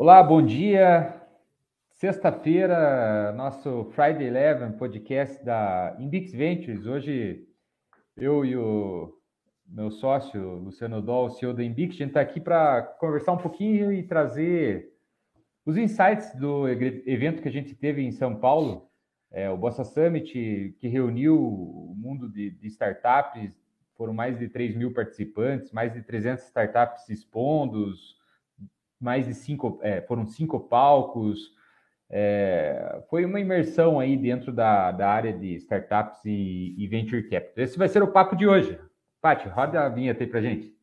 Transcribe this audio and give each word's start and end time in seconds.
Olá, 0.00 0.22
bom 0.22 0.40
dia. 0.40 1.12
Sexta-feira, 1.90 3.32
nosso 3.32 3.86
Friday 3.86 4.28
Eleven 4.28 4.70
podcast 4.78 5.44
da 5.44 5.96
Inbix 5.98 6.30
Ventures. 6.30 6.86
Hoje, 6.86 7.44
eu 8.16 8.44
e 8.44 8.56
o 8.56 9.12
meu 9.66 9.90
sócio, 9.90 10.54
Luciano 10.58 11.02
Doll, 11.02 11.30
CEO 11.30 11.52
da 11.52 11.64
Inbix, 11.64 11.96
a 11.96 11.98
gente 11.98 12.10
está 12.10 12.20
aqui 12.20 12.38
para 12.38 12.80
conversar 13.00 13.32
um 13.32 13.38
pouquinho 13.38 13.92
e 13.92 14.04
trazer 14.04 14.88
os 15.66 15.76
insights 15.76 16.32
do 16.36 16.68
evento 16.68 17.42
que 17.42 17.48
a 17.48 17.52
gente 17.52 17.74
teve 17.74 18.00
em 18.00 18.12
São 18.12 18.36
Paulo, 18.36 18.88
é, 19.32 19.50
o 19.50 19.56
Bossa 19.56 19.82
Summit, 19.82 20.76
que 20.78 20.86
reuniu 20.86 21.36
o 21.36 21.92
mundo 21.98 22.28
de, 22.28 22.52
de 22.52 22.68
startups, 22.68 23.52
foram 23.96 24.14
mais 24.14 24.38
de 24.38 24.48
3 24.48 24.76
mil 24.76 24.94
participantes, 24.94 25.72
mais 25.72 25.92
de 25.92 26.02
300 26.02 26.44
startups 26.44 27.08
expondo, 27.08 27.92
mais 29.00 29.26
de 29.26 29.34
cinco, 29.34 29.78
é, 29.82 30.00
foram 30.02 30.26
cinco 30.26 30.60
palcos. 30.60 31.56
É, 32.10 33.02
foi 33.10 33.24
uma 33.24 33.40
imersão 33.40 34.00
aí 34.00 34.16
dentro 34.16 34.52
da, 34.52 34.90
da 34.92 35.10
área 35.10 35.32
de 35.32 35.54
startups 35.56 36.24
e, 36.24 36.74
e 36.78 36.86
venture 36.86 37.28
capital. 37.28 37.64
Esse 37.64 37.78
vai 37.78 37.88
ser 37.88 38.02
o 38.02 38.12
papo 38.12 38.34
de 38.34 38.46
hoje. 38.46 38.78
Paty, 39.20 39.48
roda 39.48 39.80
a 39.80 39.88
vinheta 39.88 40.22
aí 40.22 40.30
para 40.30 40.40
gente. 40.40 40.77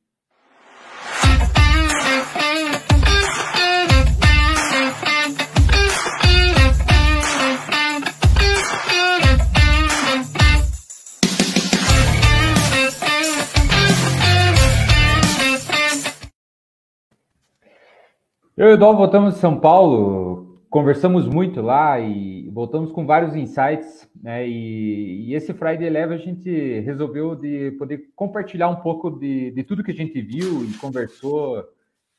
Eu 18.58 18.70
e 18.70 18.73
o 18.76 18.77
Dol 18.77 18.95
voltamos 18.95 19.34
de 19.34 19.41
São 19.41 19.59
Paulo, 19.59 20.66
conversamos 20.70 21.27
muito 21.27 21.62
lá 21.62 21.99
e 21.99 22.49
voltamos 22.52 22.90
com 22.90 23.05
vários 23.05 23.35
insights, 23.35 24.10
né? 24.16 24.48
E, 24.48 25.27
e 25.27 25.34
esse 25.35 25.54
Friday 25.54 25.85
Eleven 25.85 26.18
a 26.18 26.21
gente 26.21 26.80
resolveu 26.80 27.35
de 27.35 27.71
poder 27.71 28.13
compartilhar 28.15 28.70
um 28.70 28.77
pouco 28.77 29.10
de, 29.10 29.52
de 29.52 29.62
tudo 29.62 29.84
que 29.84 29.91
a 29.91 29.96
gente 29.96 30.21
viu 30.21 30.63
e 30.63 30.74
conversou 30.77 31.68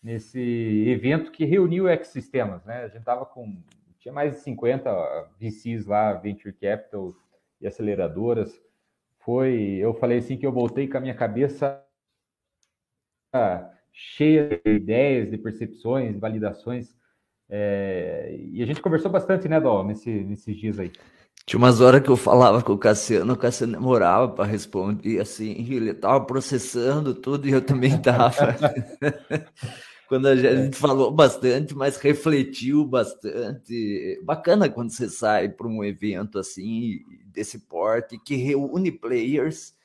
nesse 0.02 0.84
evento 0.86 1.33
que 1.33 1.46
reuniu 1.46 1.88
ecossistemas, 1.88 2.62
né? 2.66 2.84
A 2.84 2.89
gente 2.89 3.02
tava 3.02 3.24
com 3.24 3.56
tinha 3.98 4.12
mais 4.12 4.34
de 4.34 4.41
50 4.41 4.91
VCs 5.41 5.86
lá, 5.86 6.12
venture 6.12 6.52
capital 6.52 7.14
e 7.62 7.66
aceleradoras. 7.66 8.61
Foi, 9.20 9.78
eu 9.80 9.94
falei 9.94 10.18
assim 10.18 10.36
que 10.36 10.46
eu 10.46 10.52
voltei 10.52 10.86
com 10.86 10.98
a 10.98 11.00
minha 11.00 11.14
cabeça 11.14 11.83
cheia 13.97 14.61
de 14.62 14.70
ideias, 14.70 15.30
de 15.30 15.39
percepções, 15.39 16.19
validações. 16.19 16.94
É, 17.48 18.36
e 18.52 18.62
a 18.62 18.66
gente 18.66 18.83
conversou 18.83 19.11
bastante, 19.11 19.48
né, 19.48 19.58
Dó, 19.58 19.83
nesse, 19.83 20.11
nesses 20.11 20.55
dias 20.55 20.78
aí. 20.78 20.92
Tinha 21.47 21.58
umas 21.58 21.80
horas 21.80 22.02
que 22.02 22.11
eu 22.11 22.17
falava 22.17 22.62
com 22.62 22.74
o 22.74 22.78
Cassiano, 22.78 23.33
o 23.33 23.36
Cassiano 23.36 23.72
demorava 23.72 24.28
para 24.28 24.44
responder, 24.44 25.20
assim, 25.20 25.52
ele 25.70 25.92
estava 25.92 26.22
processando 26.24 27.14
tudo 27.14 27.48
e 27.48 27.52
eu 27.52 27.62
também 27.62 27.94
estava. 27.97 28.55
quando 30.08 30.27
a 30.27 30.36
gente 30.36 30.77
falou 30.77 31.11
bastante, 31.11 31.74
mas 31.74 31.97
refletiu 31.97 32.84
bastante. 32.84 34.20
Bacana 34.24 34.69
quando 34.69 34.91
você 34.91 35.08
sai 35.08 35.48
para 35.48 35.67
um 35.67 35.83
evento 35.83 36.39
assim, 36.39 36.98
desse 37.27 37.61
porte, 37.61 38.19
que 38.19 38.36
reúne 38.36 38.92
players 38.92 39.75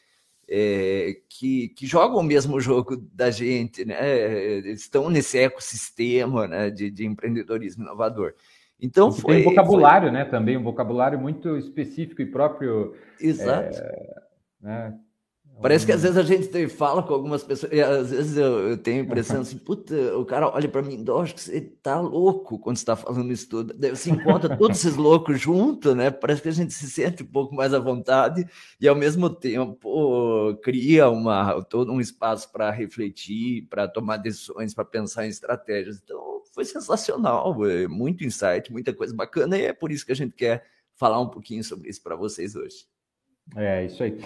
é, 0.54 1.16
que, 1.30 1.70
que, 1.70 1.88
jogam 1.88 2.18
o 2.18 2.24
mesmo 2.24 2.60
jogo 2.60 2.98
da 2.98 3.32
gente, 3.32 3.86
né? 3.86 4.60
estão 4.72 5.10
nesse 5.10 5.38
ecossistema 5.38 6.46
né? 6.46 6.70
de, 6.70 6.92
de 6.92 7.06
empreendedorismo 7.06 7.86
inovador. 7.86 8.34
Então 8.78 9.14
foi, 9.14 9.36
tem 9.36 9.48
um 9.48 9.50
vocabulário, 9.50 10.10
foi... 10.10 10.18
né? 10.18 10.26
Também 10.26 10.58
um 10.58 10.64
vocabulário 10.64 11.18
muito 11.18 11.56
específico 11.56 12.22
e 12.22 12.26
próprio. 12.26 12.94
Exato. 13.17 13.78
É, 13.78 14.22
né? 14.60 15.00
Parece 15.61 15.86
que 15.86 15.92
às 15.92 16.02
vezes 16.02 16.17
a 16.17 16.23
gente 16.23 16.67
fala 16.70 17.04
com 17.04 17.14
algumas 17.14 17.44
pessoas, 17.44 17.72
e 17.72 17.80
às 17.82 18.10
vezes 18.10 18.36
eu, 18.36 18.70
eu 18.70 18.77
tenho 18.77 19.02
a 19.02 19.05
impressão 19.05 19.42
assim, 19.42 19.58
puta, 19.60 19.95
o 20.17 20.26
cara 20.26 20.49
olha 20.49 20.67
para 20.67 20.82
mim, 20.82 21.04
acho 21.22 21.36
que 21.36 21.42
você 21.42 21.61
tá 21.61 21.99
louco 21.99 22.58
quando 22.58 22.77
você 22.77 22.86
tá 22.86 22.95
falando 22.95 23.32
isso 23.32 23.48
tudo. 23.48 23.73
Daí 23.77 23.92
você 23.92 24.10
encontra 24.10 24.55
todos 24.58 24.77
esses 24.77 24.95
loucos 24.95 25.39
junto, 25.39 25.94
né? 25.94 26.10
Parece 26.10 26.42
que 26.42 26.49
a 26.49 26.54
gente 26.54 26.73
se 26.73 26.89
sente 26.89 27.23
um 27.23 27.27
pouco 27.27 27.54
mais 27.54 27.73
à 27.73 27.80
vontade 27.80 28.45
e 28.80 28.88
ao 28.88 28.95
mesmo 28.95 29.30
tempo 29.30 30.58
cria 30.64 31.10
uma, 31.10 31.61
todo 31.64 31.92
um 31.92 32.02
espaço 32.02 32.52
para 32.52 32.72
refletir, 32.72 33.67
para 33.70 33.88
tomar 33.88 34.17
decisões, 34.17 34.73
para 34.73 34.86
pensar 34.86 35.26
em 35.26 35.30
estratégias. 35.30 36.02
Então 36.04 36.42
foi 36.54 36.66
sensacional, 36.66 37.66
é 37.66 37.88
muito 37.88 38.26
insight, 38.26 38.72
muita 38.72 38.93
coisa 38.93 39.16
bacana 39.16 39.58
e 39.58 39.66
é 39.66 39.73
por 39.73 39.92
isso 39.92 40.05
que 40.05 40.11
a 40.11 40.16
gente 40.16 40.33
quer 40.33 40.66
falar 40.95 41.20
um 41.20 41.28
pouquinho 41.28 41.64
sobre 41.64 41.89
isso 41.89 42.02
para 42.02 42.16
vocês 42.16 42.55
hoje. 42.55 42.86
É, 43.55 43.86
isso 43.86 44.04
aí. 44.04 44.20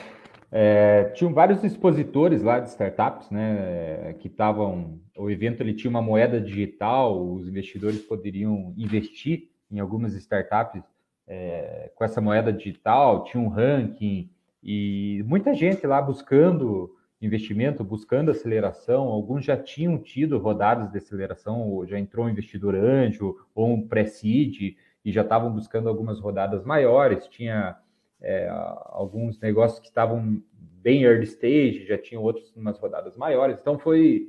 É, 0.57 1.11
tinham 1.15 1.33
vários 1.33 1.61
expositores 1.65 2.41
lá 2.41 2.61
de 2.61 2.69
startups, 2.69 3.29
né, 3.29 4.13
que 4.19 4.29
estavam. 4.29 5.01
O 5.17 5.29
evento 5.29 5.59
ele 5.59 5.73
tinha 5.73 5.91
uma 5.91 6.01
moeda 6.01 6.39
digital, 6.39 7.29
os 7.29 7.45
investidores 7.45 7.99
poderiam 8.01 8.73
investir 8.77 9.49
em 9.69 9.79
algumas 9.79 10.13
startups 10.13 10.81
é, 11.27 11.91
com 11.93 12.05
essa 12.05 12.21
moeda 12.21 12.53
digital, 12.53 13.25
tinha 13.25 13.43
um 13.43 13.49
ranking 13.49 14.29
e 14.63 15.21
muita 15.27 15.53
gente 15.53 15.85
lá 15.85 16.01
buscando 16.01 16.95
investimento, 17.21 17.83
buscando 17.83 18.31
aceleração. 18.31 19.09
Alguns 19.09 19.43
já 19.43 19.57
tinham 19.57 19.97
tido 19.97 20.37
rodadas 20.37 20.89
de 20.89 20.97
aceleração, 20.97 21.69
ou 21.69 21.85
já 21.85 21.99
entrou 21.99 22.27
um 22.27 22.29
investidor 22.29 22.75
anjo 22.75 23.35
ou 23.53 23.73
um 23.73 23.85
pré-seed 23.85 24.77
e 25.03 25.11
já 25.11 25.21
estavam 25.21 25.51
buscando 25.51 25.89
algumas 25.89 26.17
rodadas 26.21 26.63
maiores. 26.63 27.27
Tinha 27.27 27.75
é, 28.21 28.47
alguns 28.49 29.39
negócios 29.39 29.79
que 29.79 29.87
estavam 29.87 30.41
bem 30.53 31.03
early 31.03 31.23
stage, 31.23 31.85
já 31.85 31.97
tinham 31.97 32.21
outros 32.21 32.55
umas 32.55 32.77
rodadas 32.77 33.17
maiores, 33.17 33.57
então 33.59 33.77
foi 33.77 34.27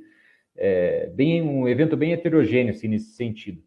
é, 0.55 1.07
bem 1.13 1.41
um 1.41 1.67
evento 1.67 1.95
bem 1.95 2.13
heterogêneo 2.13 2.71
assim, 2.71 2.87
nesse 2.87 3.11
sentido. 3.11 3.61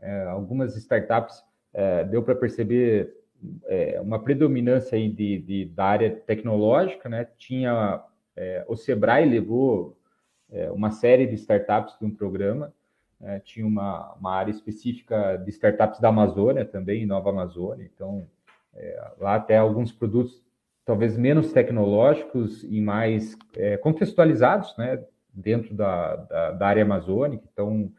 É, 0.00 0.24
algumas 0.24 0.76
startups 0.76 1.42
é, 1.74 2.04
deu 2.04 2.22
para 2.22 2.34
perceber 2.34 3.16
é, 3.64 4.00
uma 4.00 4.22
predominância 4.22 4.96
aí 4.96 5.08
de, 5.08 5.38
de, 5.40 5.64
da 5.66 5.84
área 5.84 6.10
tecnológica, 6.10 7.08
né? 7.08 7.26
Tinha 7.36 8.02
é, 8.36 8.64
o 8.68 8.76
Sebrae 8.76 9.28
levou 9.28 9.98
uma 10.72 10.92
série 10.92 11.26
de 11.26 11.34
startups 11.34 11.98
de 11.98 12.06
um 12.06 12.14
programa, 12.14 12.72
tinha 13.42 13.66
uma, 13.66 14.14
uma 14.14 14.32
área 14.32 14.52
específica 14.52 15.36
de 15.38 15.50
startups 15.50 15.98
da 15.98 16.08
Amazônia 16.08 16.64
também, 16.64 17.04
Nova 17.04 17.30
Amazônia, 17.30 17.90
então 17.92 18.28
é, 18.76 19.12
lá 19.18 19.36
até 19.36 19.56
alguns 19.56 19.92
produtos 19.92 20.44
talvez 20.84 21.18
menos 21.18 21.52
tecnológicos 21.52 22.62
e 22.62 22.80
mais 22.80 23.36
é, 23.56 23.76
contextualizados, 23.76 24.76
né, 24.78 25.02
dentro 25.34 25.74
da, 25.74 26.16
da, 26.16 26.52
da, 26.52 26.66
área 26.66 26.84
amazônica, 26.84 27.44
então 27.52 27.92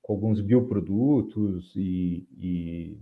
com 0.00 0.12
alguns 0.12 0.40
bioprodutos 0.40 1.74
e, 1.74 2.26
e 2.38 2.98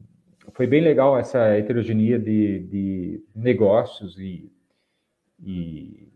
foi 0.55 0.67
bem 0.67 0.81
legal 0.81 1.19
essa 1.19 1.39
heterogeneia 1.57 2.19
de, 2.19 2.61
de 2.61 3.25
negócios 3.35 4.19
e, 4.19 4.51
e 5.39 6.09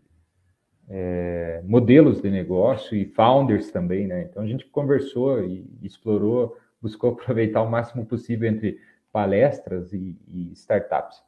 é, 0.89 1.61
modelos 1.65 2.21
de 2.21 2.29
negócio 2.29 2.97
e 2.97 3.05
founders 3.05 3.71
também, 3.71 4.07
né? 4.07 4.23
Então 4.23 4.43
a 4.43 4.47
gente 4.47 4.65
conversou 4.65 5.43
e 5.43 5.65
explorou, 5.81 6.57
buscou 6.81 7.11
aproveitar 7.13 7.61
o 7.61 7.69
máximo 7.69 8.05
possível 8.05 8.49
entre 8.49 8.79
palestras 9.13 9.93
e, 9.93 10.17
e 10.27 10.51
startups. 10.53 11.23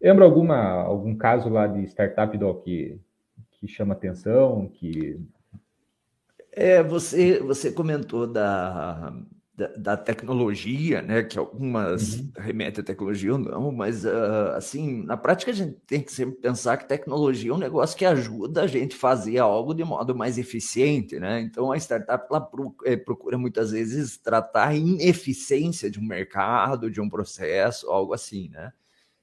Lembra 0.00 0.24
alguma, 0.24 0.56
algum 0.82 1.16
caso 1.16 1.48
lá 1.48 1.66
de 1.66 1.84
startup 1.84 2.36
do 2.36 2.54
que, 2.56 3.00
que 3.52 3.68
chama 3.68 3.94
atenção, 3.94 4.68
que 4.68 5.18
é, 6.52 6.82
você, 6.82 7.38
você 7.40 7.70
comentou 7.70 8.26
da, 8.26 9.12
da, 9.58 9.66
da, 9.76 9.96
tecnologia, 9.96 11.02
né? 11.02 11.24
Que 11.24 11.36
algumas 11.36 12.14
uhum. 12.14 12.30
remetem 12.36 12.80
à 12.80 12.84
tecnologia 12.84 13.32
ou 13.32 13.38
não, 13.38 13.72
mas 13.72 14.04
uh, 14.04 14.52
assim, 14.54 15.02
na 15.02 15.16
prática 15.16 15.50
a 15.50 15.54
gente 15.54 15.76
tem 15.84 16.00
que 16.00 16.12
sempre 16.12 16.36
pensar 16.36 16.76
que 16.76 16.86
tecnologia 16.86 17.50
é 17.50 17.54
um 17.54 17.58
negócio 17.58 17.98
que 17.98 18.04
ajuda 18.04 18.62
a 18.62 18.66
gente 18.68 18.94
a 18.94 18.98
fazer 18.98 19.38
algo 19.38 19.74
de 19.74 19.82
modo 19.82 20.14
mais 20.14 20.38
eficiente, 20.38 21.18
né? 21.18 21.40
Então 21.40 21.72
a 21.72 21.76
startup 21.76 22.24
ela 22.30 22.48
eh, 22.84 22.96
procura 22.96 23.36
muitas 23.36 23.72
vezes 23.72 24.16
tratar 24.16 24.68
a 24.68 24.74
ineficiência 24.76 25.90
de 25.90 25.98
um 25.98 26.04
mercado, 26.04 26.88
de 26.88 27.00
um 27.00 27.08
processo, 27.08 27.90
algo 27.90 28.14
assim, 28.14 28.50
né? 28.50 28.72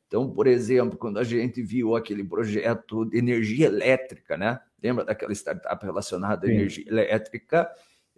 Então, 0.05 0.29
por 0.29 0.47
exemplo, 0.47 0.97
quando 0.97 1.17
a 1.17 1.23
gente 1.23 1.63
viu 1.63 1.95
aquele 1.95 2.25
projeto 2.25 3.05
de 3.05 3.17
energia 3.17 3.67
elétrica, 3.67 4.35
né? 4.35 4.59
Lembra 4.83 5.05
daquela 5.05 5.31
startup 5.31 5.83
relacionada 5.85 6.45
à 6.45 6.49
Sim. 6.49 6.55
energia 6.55 6.85
elétrica? 6.89 7.69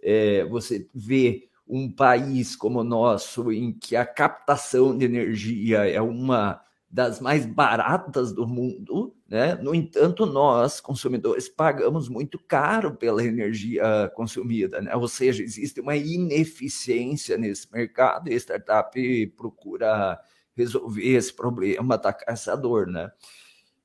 É, 0.02 0.44
você 0.46 0.88
vê 0.92 1.48
um 1.68 1.90
país 1.90 2.56
como 2.56 2.80
o 2.80 2.84
nosso, 2.84 3.52
em 3.52 3.72
que 3.72 3.96
a 3.96 4.06
captação 4.06 4.96
de 4.96 5.04
energia 5.04 5.88
é 5.88 6.00
uma 6.00 6.60
das 6.90 7.20
mais 7.20 7.44
baratas 7.44 8.32
do 8.32 8.46
mundo, 8.46 9.14
né? 9.28 9.54
No 9.56 9.74
entanto, 9.74 10.24
nós, 10.24 10.80
consumidores, 10.80 11.46
pagamos 11.48 12.08
muito 12.08 12.38
caro 12.38 12.94
pela 12.96 13.22
energia 13.22 14.10
consumida, 14.14 14.80
né? 14.80 14.94
Ou 14.96 15.06
seja, 15.06 15.42
existe 15.42 15.80
uma 15.80 15.96
ineficiência 15.96 17.36
nesse 17.36 17.70
mercado 17.70 18.30
e 18.30 18.34
a 18.34 18.36
startup 18.36 19.26
procura 19.36 20.18
resolver 20.56 21.06
esse 21.14 21.32
problema, 21.32 21.94
atacar 21.96 22.32
essa 22.32 22.56
dor, 22.56 22.86
né? 22.86 23.10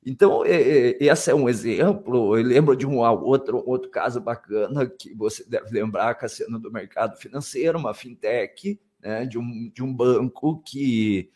Então, 0.06 0.44
esse 0.46 1.32
é 1.32 1.36
um 1.36 1.48
exemplo. 1.48 2.38
Eu 2.38 2.44
lembro 2.44 2.76
de 2.76 2.86
um 2.86 3.00
outro, 3.00 3.64
outro 3.66 3.90
caso 3.90 4.20
bacana 4.20 4.86
que 4.88 5.14
você 5.14 5.44
deve 5.48 5.72
lembrar, 5.72 6.16
Cassiano, 6.16 6.60
do 6.60 6.72
mercado 6.72 7.18
financeiro, 7.18 7.78
uma 7.78 7.94
fintech, 7.94 8.80
né, 9.02 9.26
de, 9.26 9.38
um, 9.38 9.70
de 9.74 9.84
um 9.84 9.94
banco 9.94 10.62
que 10.66 11.30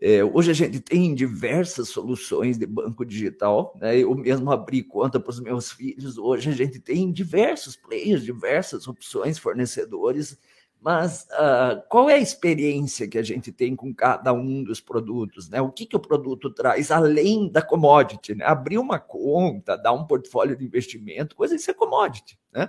é, 0.00 0.24
hoje 0.24 0.50
a 0.50 0.54
gente 0.54 0.80
tem 0.80 1.14
diversas 1.14 1.88
soluções 1.88 2.58
de 2.58 2.66
banco 2.66 3.04
digital. 3.04 3.74
Né? 3.80 3.98
Eu 3.98 4.14
mesmo 4.14 4.50
abri 4.50 4.82
conta 4.82 5.18
para 5.18 5.30
os 5.30 5.40
meus 5.40 5.72
filhos. 5.72 6.18
Hoje 6.18 6.50
a 6.50 6.52
gente 6.52 6.78
tem 6.78 7.10
diversos 7.10 7.76
players, 7.76 8.22
diversas 8.22 8.86
opções, 8.86 9.38
fornecedores. 9.38 10.38
Mas 10.84 11.26
uh, 11.30 11.82
qual 11.88 12.10
é 12.10 12.14
a 12.16 12.18
experiência 12.18 13.08
que 13.08 13.16
a 13.16 13.22
gente 13.22 13.50
tem 13.50 13.74
com 13.74 13.94
cada 13.94 14.34
um 14.34 14.62
dos 14.62 14.82
produtos? 14.82 15.48
Né? 15.48 15.58
O 15.58 15.72
que, 15.72 15.86
que 15.86 15.96
o 15.96 16.00
produto 16.00 16.50
traz 16.50 16.90
além 16.90 17.50
da 17.50 17.62
commodity? 17.62 18.34
Né? 18.34 18.44
Abrir 18.44 18.76
uma 18.76 18.98
conta, 18.98 19.78
dar 19.78 19.94
um 19.94 20.06
portfólio 20.06 20.54
de 20.54 20.62
investimento, 20.62 21.34
coisa 21.34 21.54
isso 21.56 21.70
é 21.70 21.74
commodity. 21.74 22.38
Né? 22.52 22.68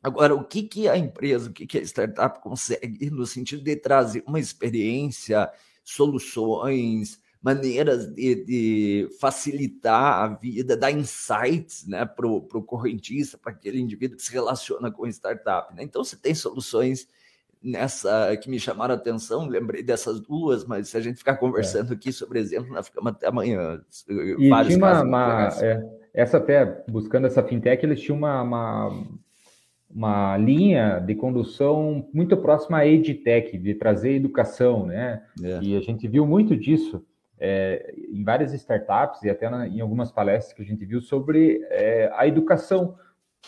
Agora, 0.00 0.36
o 0.36 0.44
que, 0.44 0.62
que 0.62 0.88
a 0.88 0.96
empresa, 0.96 1.50
o 1.50 1.52
que, 1.52 1.66
que 1.66 1.78
a 1.78 1.82
startup 1.82 2.40
consegue 2.40 3.10
no 3.10 3.26
sentido 3.26 3.64
de 3.64 3.74
trazer 3.74 4.22
uma 4.24 4.38
experiência 4.38 5.50
soluções, 5.82 7.18
maneiras 7.42 8.06
de, 8.06 8.44
de 8.44 9.08
facilitar 9.20 10.22
a 10.22 10.28
vida, 10.28 10.76
dar 10.76 10.92
insights 10.92 11.88
né, 11.88 12.04
para 12.06 12.24
o 12.24 12.62
correntista, 12.62 13.36
para 13.36 13.50
aquele 13.50 13.80
indivíduo 13.80 14.16
que 14.16 14.22
se 14.22 14.32
relaciona 14.32 14.92
com 14.92 15.08
startup. 15.08 15.74
Né? 15.74 15.82
Então, 15.82 16.04
você 16.04 16.14
tem 16.14 16.36
soluções 16.36 17.08
nessa 17.62 18.36
que 18.36 18.50
me 18.50 18.58
chamaram 18.58 18.94
a 18.94 18.96
atenção, 18.96 19.46
lembrei 19.46 19.82
dessas 19.82 20.20
duas, 20.20 20.64
mas 20.64 20.88
se 20.88 20.96
a 20.96 21.00
gente 21.00 21.18
ficar 21.18 21.36
conversando 21.36 21.92
é. 21.92 21.96
aqui 21.96 22.12
sobre 22.12 22.38
exemplo, 22.38 22.72
nós 22.72 22.88
ficamos 22.88 23.12
até 23.12 23.26
amanhã. 23.26 23.80
E 24.08 24.64
tinha 24.64 24.76
uma, 24.76 25.02
uma 25.02 25.48
é, 25.60 25.82
essa 26.14 26.38
até, 26.38 26.84
buscando 26.88 27.26
essa 27.26 27.42
fintech, 27.42 27.84
eles 27.84 28.00
tinham 28.00 28.18
uma, 28.18 28.42
uma 28.42 29.06
uma 29.90 30.36
linha 30.36 30.98
de 30.98 31.14
condução 31.14 32.06
muito 32.12 32.36
próxima 32.36 32.78
à 32.78 32.86
EdTech, 32.86 33.56
de 33.56 33.74
trazer 33.74 34.12
educação, 34.12 34.84
né? 34.84 35.22
É. 35.42 35.60
E 35.62 35.76
a 35.76 35.80
gente 35.80 36.06
viu 36.06 36.26
muito 36.26 36.54
disso 36.54 37.02
é, 37.40 37.94
em 38.12 38.22
várias 38.22 38.52
startups 38.52 39.22
e 39.22 39.30
até 39.30 39.48
na, 39.48 39.66
em 39.66 39.80
algumas 39.80 40.12
palestras 40.12 40.52
que 40.52 40.62
a 40.62 40.64
gente 40.64 40.84
viu 40.84 41.00
sobre 41.00 41.60
é, 41.70 42.10
a 42.14 42.26
educação 42.26 42.96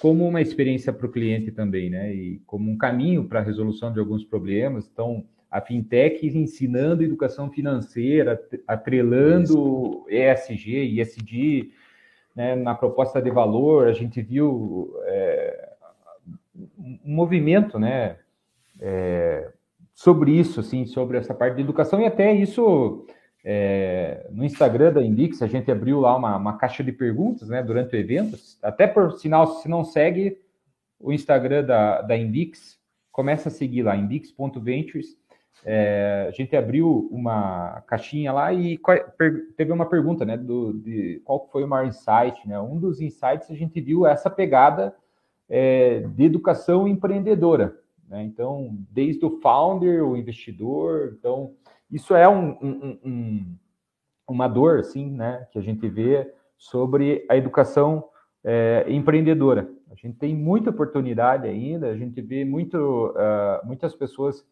como 0.00 0.26
uma 0.26 0.40
experiência 0.40 0.92
para 0.92 1.06
o 1.06 1.10
cliente 1.10 1.50
também, 1.50 1.90
né? 1.90 2.12
E 2.12 2.40
como 2.46 2.70
um 2.70 2.78
caminho 2.78 3.24
para 3.24 3.40
a 3.40 3.42
resolução 3.42 3.92
de 3.92 4.00
alguns 4.00 4.24
problemas. 4.24 4.88
Então, 4.90 5.24
a 5.50 5.60
fintech 5.60 6.26
ensinando 6.26 7.02
educação 7.02 7.50
financeira, 7.50 8.40
atrelando. 8.66 10.06
ESG 10.08 11.00
ESG 11.00 11.72
né, 12.34 12.54
na 12.54 12.74
proposta 12.74 13.20
de 13.20 13.30
valor. 13.30 13.88
A 13.88 13.92
gente 13.92 14.22
viu 14.22 14.94
é, 15.04 15.68
um 16.78 16.98
movimento, 17.04 17.78
né, 17.78 18.16
é, 18.80 19.52
sobre 19.94 20.32
isso, 20.32 20.60
assim, 20.60 20.86
sobre 20.86 21.18
essa 21.18 21.34
parte 21.34 21.56
de 21.56 21.62
educação 21.62 22.00
e 22.00 22.06
até 22.06 22.32
isso 22.32 23.04
é, 23.44 24.26
no 24.30 24.44
Instagram 24.44 24.92
da 24.92 25.02
Indix 25.02 25.40
a 25.42 25.46
gente 25.46 25.70
abriu 25.70 26.00
lá 26.00 26.16
uma, 26.16 26.36
uma, 26.36 26.58
caixa 26.58 26.84
de 26.84 26.92
perguntas, 26.92 27.48
né, 27.48 27.62
durante 27.62 27.94
o 27.94 27.98
evento. 27.98 28.38
Até 28.62 28.86
por 28.86 29.12
sinal, 29.12 29.46
se 29.46 29.68
não 29.68 29.84
segue 29.84 30.38
o 30.98 31.12
Instagram 31.12 31.64
da, 31.64 32.02
da 32.02 32.16
Indix, 32.16 32.78
começa 33.10 33.48
a 33.48 33.52
seguir 33.52 33.82
lá, 33.82 33.96
indix.ventures. 33.96 35.18
É, 35.64 36.26
a 36.28 36.30
gente 36.30 36.56
abriu 36.56 37.08
uma 37.10 37.82
caixinha 37.86 38.32
lá 38.32 38.52
e 38.52 38.78
teve 39.56 39.72
uma 39.72 39.86
pergunta, 39.86 40.24
né, 40.24 40.36
do, 40.36 40.72
de 40.72 41.20
qual 41.24 41.48
foi 41.50 41.64
o 41.64 41.68
maior 41.68 41.86
insight, 41.86 42.46
né? 42.46 42.58
Um 42.58 42.78
dos 42.78 43.00
insights 43.00 43.50
a 43.50 43.54
gente 43.54 43.78
viu 43.80 44.06
essa 44.06 44.30
pegada 44.30 44.94
é, 45.48 46.00
de 46.00 46.24
educação 46.24 46.88
empreendedora. 46.88 47.76
Né? 48.08 48.24
Então, 48.24 48.76
desde 48.90 49.24
o 49.24 49.38
founder, 49.40 50.04
o 50.04 50.16
investidor, 50.16 51.16
então 51.18 51.54
isso 51.90 52.14
é 52.14 52.28
um, 52.28 52.50
um, 52.60 52.98
um, 53.04 53.56
uma 54.28 54.46
dor, 54.48 54.78
assim, 54.78 55.10
né, 55.10 55.46
que 55.50 55.58
a 55.58 55.62
gente 55.62 55.88
vê 55.88 56.32
sobre 56.56 57.26
a 57.28 57.36
educação 57.36 58.04
é, 58.44 58.84
empreendedora. 58.88 59.68
A 59.90 59.94
gente 59.94 60.18
tem 60.18 60.34
muita 60.34 60.70
oportunidade 60.70 61.48
ainda, 61.48 61.88
a 61.88 61.96
gente 61.96 62.20
vê 62.22 62.44
muito, 62.44 62.76
uh, 62.76 63.66
muitas 63.66 63.94
pessoas 63.94 64.46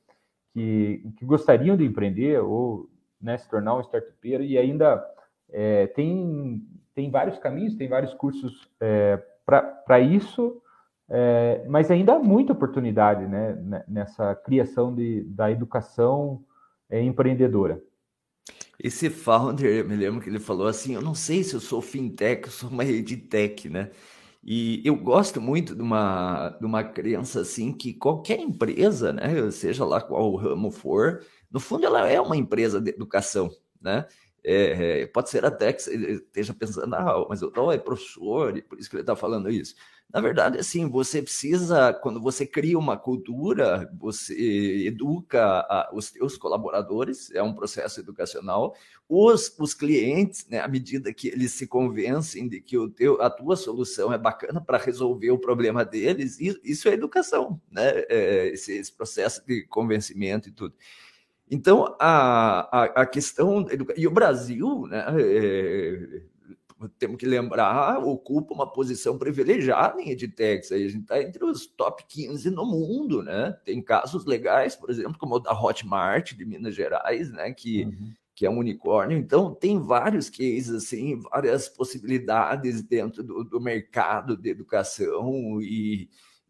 que, 0.53 1.03
que 1.17 1.25
gostariam 1.25 1.77
de 1.77 1.85
empreender 1.85 2.41
ou 2.41 2.91
né, 3.21 3.39
se 3.39 3.49
tornar 3.49 3.77
um 3.77 3.81
startupeiro 3.81 4.43
e 4.43 4.59
ainda 4.59 5.05
é, 5.51 5.87
tem, 5.89 6.63
tem 6.95 7.11
vários 7.11 7.39
caminhos, 7.39 7.77
tem 7.77 7.89
vários 7.89 8.15
cursos 8.15 8.69
é, 8.81 9.23
para 9.47 10.01
isso, 10.01 10.61
é, 11.09 11.65
mas 11.69 11.91
ainda 11.91 12.15
há 12.15 12.19
muita 12.19 12.53
oportunidade 12.53 13.27
né, 13.27 13.85
nessa 13.87 14.35
criação 14.35 14.95
de, 14.95 15.23
da 15.25 15.51
educação 15.51 16.45
é, 16.89 17.01
empreendedora. 17.03 17.83
Esse 18.79 19.11
founder, 19.11 19.79
eu 19.79 19.89
me 19.89 19.97
lembro 19.97 20.21
que 20.21 20.29
ele 20.29 20.39
falou 20.39 20.67
assim: 20.67 20.95
Eu 20.95 21.03
não 21.03 21.15
sei 21.15 21.43
se 21.43 21.55
eu 21.55 21.61
sou 21.61 21.83
fintech, 21.83 22.45
eu 22.47 22.53
sou 22.53 22.71
uma 22.71 22.85
edtech, 22.85 23.69
né? 23.69 23.91
E 24.43 24.81
eu 24.85 24.97
gosto 24.97 25.41
muito 25.41 25.75
de 25.75 25.83
uma, 25.83 26.51
de 26.51 26.65
uma 26.65 26.85
crença 26.85 27.41
assim 27.41 27.73
que 27.73 27.93
qualquer 27.93 28.39
empresa, 28.39 29.13
né, 29.13 29.51
seja 29.51 29.85
lá 29.85 30.01
qual 30.01 30.33
o 30.33 30.37
ramo 30.37 30.71
for, 30.71 31.25
no 31.51 31.59
fundo 31.61 31.85
ela 31.85 32.09
é 32.09 32.21
uma 32.21 32.37
empresa 32.37 32.81
de 32.81 32.91
educação, 32.91 33.51
né? 33.81 34.07
É, 34.51 35.07
pode 35.09 35.29
ser 35.29 35.45
até 35.45 35.75
que 35.75 35.83
você 35.83 35.95
esteja 35.95 36.55
pensando, 36.55 36.95
ah, 36.95 37.27
mas 37.29 37.43
o 37.43 37.51
tal 37.51 37.71
é 37.71 37.77
professor 37.77 38.57
e 38.57 38.63
por 38.63 38.79
isso 38.79 38.89
que 38.89 38.97
ele 38.97 39.03
está 39.03 39.15
falando 39.15 39.51
isso. 39.51 39.75
Na 40.11 40.23
verdade, 40.23 40.57
assim, 40.59 40.89
você 40.89 41.21
precisa, 41.21 41.93
quando 41.93 42.19
você 42.19 42.47
cria 42.47 42.79
uma 42.79 42.97
cultura, 42.97 43.93
você 44.01 44.87
educa 44.87 45.67
a, 45.69 45.91
os 45.93 46.07
seus 46.07 46.39
colaboradores, 46.39 47.31
é 47.33 47.43
um 47.43 47.53
processo 47.53 48.01
educacional, 48.01 48.75
os, 49.07 49.55
os 49.59 49.75
clientes, 49.75 50.47
né, 50.49 50.61
à 50.61 50.69
medida 50.69 51.13
que 51.13 51.29
eles 51.29 51.53
se 51.53 51.67
convencem 51.67 52.49
de 52.49 52.59
que 52.59 52.79
o 52.79 52.89
teu, 52.89 53.21
a 53.21 53.29
tua 53.29 53.55
solução 53.55 54.11
é 54.11 54.17
bacana 54.17 54.63
para 54.63 54.79
resolver 54.79 55.31
o 55.31 55.39
problema 55.39 55.85
deles, 55.85 56.39
isso 56.41 56.89
é 56.89 56.95
educação, 56.95 57.61
né? 57.71 57.91
É, 58.09 58.49
esse, 58.49 58.73
esse 58.79 58.93
processo 58.93 59.45
de 59.47 59.65
convencimento 59.65 60.49
e 60.49 60.53
tudo. 60.53 60.75
Então, 61.51 61.97
a, 61.99 62.69
a, 62.71 62.85
a 63.03 63.07
questão. 63.07 63.67
E 63.97 64.07
o 64.07 64.11
Brasil, 64.11 64.87
né, 64.87 65.05
é, 65.19 66.23
temos 66.99 67.17
que 67.17 67.27
lembrar, 67.27 67.99
ocupa 67.99 68.55
uma 68.55 68.71
posição 68.71 69.19
privilegiada 69.19 70.01
em 70.01 70.11
edtechs. 70.11 70.71
A 70.71 70.79
gente 70.79 70.99
está 70.99 71.21
entre 71.21 71.45
os 71.45 71.67
top 71.67 72.05
15 72.07 72.51
no 72.51 72.65
mundo, 72.65 73.23
né? 73.23 73.59
Tem 73.65 73.83
casos 73.83 74.25
legais, 74.25 74.77
por 74.77 74.91
exemplo, 74.91 75.19
como 75.19 75.37
o 75.37 75.39
da 75.41 75.53
Hotmart 75.53 76.35
de 76.35 76.45
Minas 76.45 76.75
Gerais, 76.75 77.33
né? 77.33 77.53
Que, 77.53 77.85
uhum. 77.85 78.13
que 78.35 78.47
é 78.47 78.51
um 78.51 78.59
unicórnio. 78.59 79.19
Então, 79.19 79.53
tem 79.53 79.81
vários 79.81 80.31
cases, 80.31 80.71
assim, 80.71 81.19
várias 81.21 81.69
possibilidades 81.69 82.83
dentro 82.83 83.25
do, 83.25 83.43
do 83.43 83.61
mercado 83.61 84.37
de 84.37 84.51
educação 84.51 85.61
e, 85.61 86.09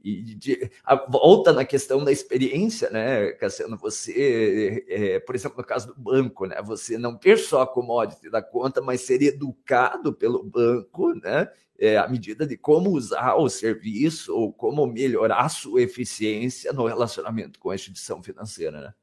e 0.09 0.35
de, 0.35 0.71
a, 0.85 0.95
volta 0.95 1.53
na 1.53 1.65
questão 1.65 2.05
da 2.05 2.11
experiência, 2.11 2.89
né, 2.91 3.33
Cassiano? 3.33 3.77
Você, 3.77 4.85
é, 4.89 5.21
por 5.21 5.35
exemplo, 5.35 5.59
no 5.59 5.65
caso 5.65 5.89
do 5.89 6.01
banco, 6.01 6.47
né, 6.47 6.61
você 6.63 6.97
não 6.97 7.17
ter 7.17 7.37
só 7.37 7.63
a 7.63 7.67
commodity 7.67 8.31
da 8.31 8.41
conta, 8.41 8.81
mas 8.81 9.03
ser 9.03 9.21
educado 9.23 10.13
pelo 10.13 10.43
banco, 10.43 11.15
né, 11.15 11.49
é, 11.79 11.97
à 11.97 12.09
medida 12.09 12.47
de 12.47 12.57
como 12.57 12.91
usar 12.91 13.35
o 13.37 13.49
serviço 13.49 14.35
ou 14.35 14.53
como 14.53 14.87
melhorar 14.87 15.41
a 15.41 15.49
sua 15.49 15.83
eficiência 15.83 16.73
no 16.73 16.87
relacionamento 16.87 17.59
com 17.59 17.71
a 17.71 17.75
instituição 17.75 18.23
financeira, 18.23 18.81
né? 18.81 18.95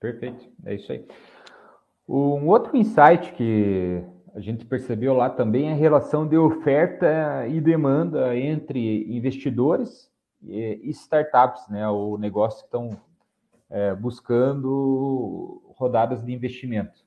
Perfeito, 0.00 0.48
é 0.64 0.74
isso 0.74 0.92
aí. 0.92 1.04
Um 2.08 2.48
outro 2.48 2.76
insight 2.76 3.32
que 3.32 4.02
a 4.34 4.40
gente 4.40 4.64
percebeu 4.64 5.14
lá 5.14 5.30
também 5.30 5.68
é 5.68 5.72
a 5.72 5.76
relação 5.76 6.26
de 6.26 6.36
oferta 6.36 7.46
e 7.48 7.60
demanda 7.60 8.36
entre 8.36 9.04
investidores 9.14 10.11
e 10.42 10.90
startups, 10.90 11.68
né, 11.68 11.88
ou 11.88 12.18
negócios 12.18 12.62
que 12.62 12.68
estão 12.68 12.90
é, 13.70 13.94
buscando 13.94 15.62
rodadas 15.76 16.24
de 16.24 16.32
investimento. 16.32 17.04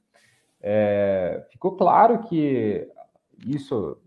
É, 0.62 1.46
ficou 1.52 1.76
claro 1.76 2.24
que 2.24 2.90
isso 3.46 3.98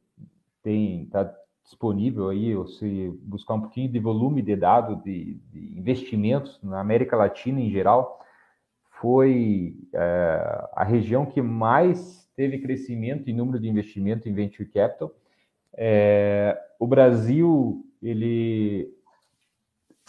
tem 0.63 1.05
está 1.05 1.33
disponível 1.63 2.31
aí, 2.31 2.57
ou 2.57 2.67
se 2.67 3.13
buscar 3.23 3.55
um 3.55 3.61
pouquinho 3.61 3.93
de 3.93 3.99
volume 3.99 4.41
de 4.41 4.57
dados 4.57 5.03
de, 5.05 5.35
de 5.53 5.79
investimentos 5.79 6.59
na 6.63 6.81
América 6.81 7.15
Latina 7.15 7.61
em 7.61 7.71
geral, 7.71 8.19
foi 9.01 9.77
é, 9.93 10.69
a 10.73 10.83
região 10.83 11.27
que 11.27 11.43
mais 11.43 12.29
teve 12.35 12.59
crescimento 12.59 13.29
em 13.29 13.35
número 13.35 13.61
de 13.61 13.69
investimento 13.69 14.29
em 14.29 14.33
venture 14.33 14.69
capital. 14.69 15.13
É, 15.75 16.59
o 16.79 16.87
Brasil 16.87 17.85
ele 18.03 18.93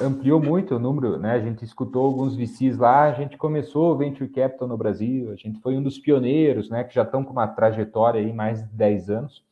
ampliou 0.02 0.42
muito 0.42 0.76
o 0.76 0.80
número, 0.80 1.18
né? 1.18 1.34
A 1.34 1.40
gente 1.40 1.64
escutou 1.64 2.06
alguns 2.06 2.36
VCs 2.36 2.78
lá, 2.78 3.04
a 3.04 3.14
gente 3.14 3.38
começou 3.38 3.92
o 3.92 3.98
venture 3.98 4.30
capital 4.30 4.68
no 4.68 4.78
Brasil, 4.78 5.32
a 5.32 5.36
gente 5.36 5.60
foi 5.60 5.78
um 5.78 5.84
dos 5.84 5.98
pioneiros, 5.98 6.70
né? 6.70 6.84
Que 6.84 6.94
já 6.94 7.04
estão 7.04 7.24
com 7.24 7.32
uma 7.32 7.48
trajetória 7.48 8.22
aí 8.22 8.34
mais 8.34 8.62
de 8.62 8.76
10 8.76 9.10
anos. 9.10 9.44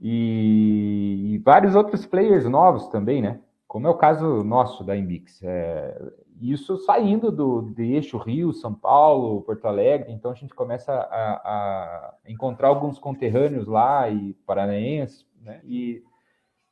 E, 0.00 1.34
e 1.34 1.38
vários 1.38 1.74
outros 1.74 2.04
players 2.06 2.44
novos 2.44 2.88
também, 2.88 3.22
né? 3.22 3.40
Como 3.66 3.86
é 3.86 3.90
o 3.90 3.96
caso 3.96 4.44
nosso 4.44 4.84
da 4.84 4.96
Imbix. 4.96 5.42
É, 5.42 6.12
isso 6.40 6.76
saindo 6.78 7.32
do, 7.32 7.62
do 7.62 7.82
eixo 7.82 8.18
Rio, 8.18 8.52
São 8.52 8.74
Paulo, 8.74 9.42
Porto 9.42 9.66
Alegre, 9.66 10.12
então 10.12 10.30
a 10.30 10.34
gente 10.34 10.54
começa 10.54 10.92
a, 10.92 11.32
a 11.44 12.14
encontrar 12.28 12.68
alguns 12.68 12.98
conterrâneos 12.98 13.66
lá 13.66 14.08
e 14.08 14.34
paranaenses, 14.46 15.26
né? 15.42 15.60
E 15.64 16.02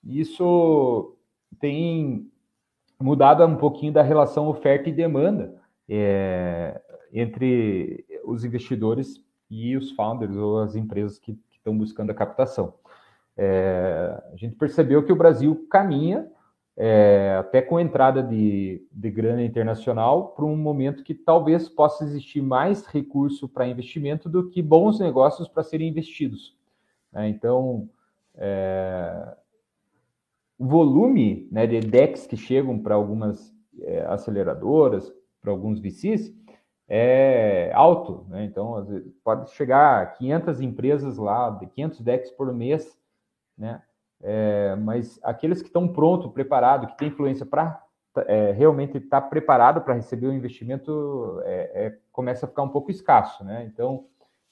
isso 0.05 1.17
tem 1.59 2.31
mudado 3.05 3.45
um 3.45 3.57
pouquinho 3.57 3.93
da 3.93 4.01
relação 4.01 4.49
oferta 4.49 4.89
e 4.89 4.93
demanda 4.93 5.55
é, 5.87 6.81
entre 7.13 8.03
os 8.25 8.47
investidores 8.47 9.23
e 9.51 9.77
os 9.77 9.91
founders 9.93 10.35
ou 10.35 10.61
as 10.61 10.75
empresas 10.75 11.19
que, 11.19 11.39
estão 11.53 11.77
buscando 11.77 12.11
a 12.11 12.15
captação. 12.15 12.75
É, 13.37 14.23
a 14.33 14.37
gente 14.37 14.55
percebeu 14.57 15.03
que 15.03 15.13
o 15.13 15.17
Brasil 15.17 15.67
caminha 15.71 16.31
é, 16.77 17.37
até 17.39 17.63
com 17.63 17.79
entrada 17.79 18.23
de, 18.23 18.87
de 18.91 19.11
grana 19.11 19.43
internacional, 19.43 20.29
para 20.29 20.45
um 20.45 20.57
momento 20.57 21.03
que 21.03 21.15
talvez 21.15 21.69
possa 21.69 22.05
existir 22.05 22.43
mais 22.43 22.87
recurso 22.87 23.49
para 23.49 23.67
investimento 23.67 24.29
do 24.29 24.51
que 24.51 24.61
bons 24.61 24.99
negócios 24.99 25.49
para 25.49 25.63
serem 25.63 25.89
investidos. 25.89 26.57
Né? 27.13 27.29
Então, 27.29 27.89
é, 28.35 29.37
volume 30.59 31.49
né, 31.51 31.67
de 31.67 31.81
DEX 31.81 32.27
que 32.27 32.37
chegam 32.37 32.79
para 32.79 32.95
algumas 32.95 33.55
é, 33.81 34.05
aceleradoras, 34.07 35.13
para 35.41 35.51
alguns 35.51 35.81
VCs, 35.81 36.33
é 36.89 37.71
alto. 37.75 38.27
Né? 38.29 38.45
Então, 38.45 38.87
pode 39.23 39.51
chegar 39.51 40.03
a 40.03 40.07
500 40.07 40.61
empresas 40.61 41.17
lá, 41.17 41.51
de 41.51 41.67
500 41.67 42.01
DEX 42.01 42.31
por 42.31 42.53
mês, 42.53 42.99
né? 43.57 43.83
É, 44.23 44.75
mas 44.77 45.21
aqueles 45.23 45.61
que 45.61 45.69
estão 45.69 45.87
prontos, 45.87 46.33
preparados, 46.33 46.91
que 46.91 46.97
têm 46.97 47.09
influência 47.09 47.45
para 47.45 47.83
é, 48.27 48.53
realmente 48.53 48.97
estar 48.97 49.21
tá 49.21 49.29
preparado 49.29 49.83
para 49.83 49.95
receber 49.95 50.29
o 50.29 50.33
investimento, 50.33 51.43
é, 51.45 51.87
é, 51.87 51.99
começa 52.11 52.47
a 52.47 52.49
ficar 52.49 52.63
um 52.63 52.71
pouco 52.71 52.91
escasso, 52.91 53.45
né? 53.45 53.65
Então, 53.65 54.07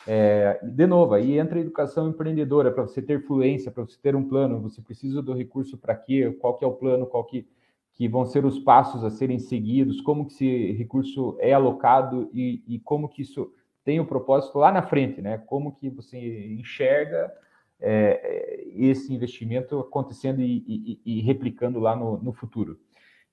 é, 0.06 0.58
de 0.62 0.86
novo, 0.86 1.14
aí 1.14 1.38
entra 1.38 1.58
a 1.58 1.60
educação 1.60 2.08
empreendedora 2.08 2.70
para 2.70 2.82
você 2.82 3.00
ter 3.00 3.24
fluência, 3.24 3.70
para 3.70 3.84
você 3.84 3.98
ter 4.00 4.16
um 4.16 4.28
plano. 4.28 4.60
Você 4.62 4.80
precisa 4.80 5.22
do 5.22 5.32
recurso 5.32 5.78
para 5.78 5.94
quê? 5.94 6.36
Qual 6.40 6.56
que 6.56 6.64
é 6.64 6.68
o 6.68 6.72
plano? 6.72 7.06
Qual 7.06 7.24
que, 7.24 7.46
que 7.92 8.08
vão 8.08 8.24
ser 8.24 8.44
os 8.44 8.58
passos 8.58 9.04
a 9.04 9.10
serem 9.10 9.38
seguidos? 9.38 10.00
Como 10.00 10.26
que 10.26 10.32
esse 10.32 10.72
recurso 10.72 11.36
é 11.40 11.52
alocado 11.52 12.28
e, 12.32 12.62
e 12.66 12.78
como 12.80 13.08
que 13.08 13.22
isso 13.22 13.52
tem 13.84 14.00
o 14.00 14.06
propósito 14.06 14.58
lá 14.58 14.72
na 14.72 14.82
frente, 14.82 15.20
né? 15.20 15.38
Como 15.38 15.72
que 15.72 15.88
você 15.88 16.18
enxerga 16.52 17.32
é, 17.80 18.64
esse 18.76 19.12
investimento 19.12 19.78
acontecendo 19.80 20.40
e, 20.40 20.64
e, 21.04 21.18
e 21.18 21.20
replicando 21.20 21.80
lá 21.80 21.96
no, 21.96 22.16
no, 22.18 22.32
futuro. 22.32 22.78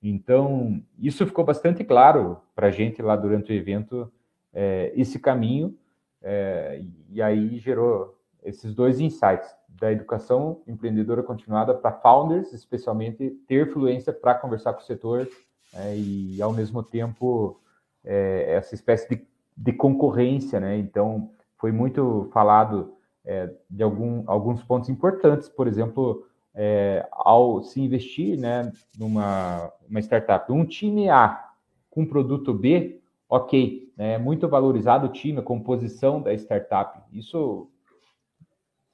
Então, 0.01 0.83
isso 0.97 1.25
ficou 1.25 1.45
bastante 1.45 1.83
claro 1.83 2.41
para 2.55 2.67
a 2.67 2.71
gente 2.71 3.01
lá 3.01 3.15
durante 3.15 3.51
o 3.51 3.55
evento, 3.55 4.11
é, 4.51 4.91
esse 4.95 5.19
caminho, 5.19 5.77
é, 6.21 6.81
e 7.09 7.21
aí 7.21 7.57
gerou 7.57 8.17
esses 8.43 8.73
dois 8.73 8.99
insights, 8.99 9.49
da 9.79 9.91
educação 9.91 10.61
empreendedora 10.67 11.23
continuada 11.23 11.73
para 11.73 11.91
founders, 11.91 12.51
especialmente 12.53 13.29
ter 13.47 13.71
fluência 13.71 14.11
para 14.11 14.35
conversar 14.35 14.73
com 14.73 14.81
o 14.81 14.85
setor 14.85 15.27
é, 15.73 15.95
e, 15.95 16.41
ao 16.41 16.51
mesmo 16.51 16.83
tempo, 16.83 17.59
é, 18.03 18.55
essa 18.55 18.75
espécie 18.75 19.07
de, 19.09 19.27
de 19.55 19.73
concorrência, 19.73 20.59
né? 20.59 20.77
Então, 20.77 21.31
foi 21.57 21.71
muito 21.71 22.29
falado 22.33 22.93
é, 23.23 23.53
de 23.69 23.83
algum, 23.83 24.23
alguns 24.27 24.63
pontos 24.63 24.89
importantes, 24.89 25.47
por 25.47 25.67
exemplo, 25.67 26.25
é, 26.53 27.07
ao 27.11 27.61
se 27.63 27.79
investir 27.79 28.37
né, 28.37 28.71
numa 28.97 29.71
uma 29.87 29.99
startup, 29.99 30.51
um 30.51 30.65
time 30.65 31.09
A 31.09 31.51
com 31.89 32.05
produto 32.05 32.53
B, 32.53 33.01
ok, 33.29 33.88
é 33.99 34.17
muito 34.17 34.47
valorizado 34.47 35.07
o 35.07 35.11
time, 35.11 35.39
a 35.39 35.43
composição 35.43 36.21
da 36.21 36.33
startup. 36.33 37.01
Isso 37.11 37.69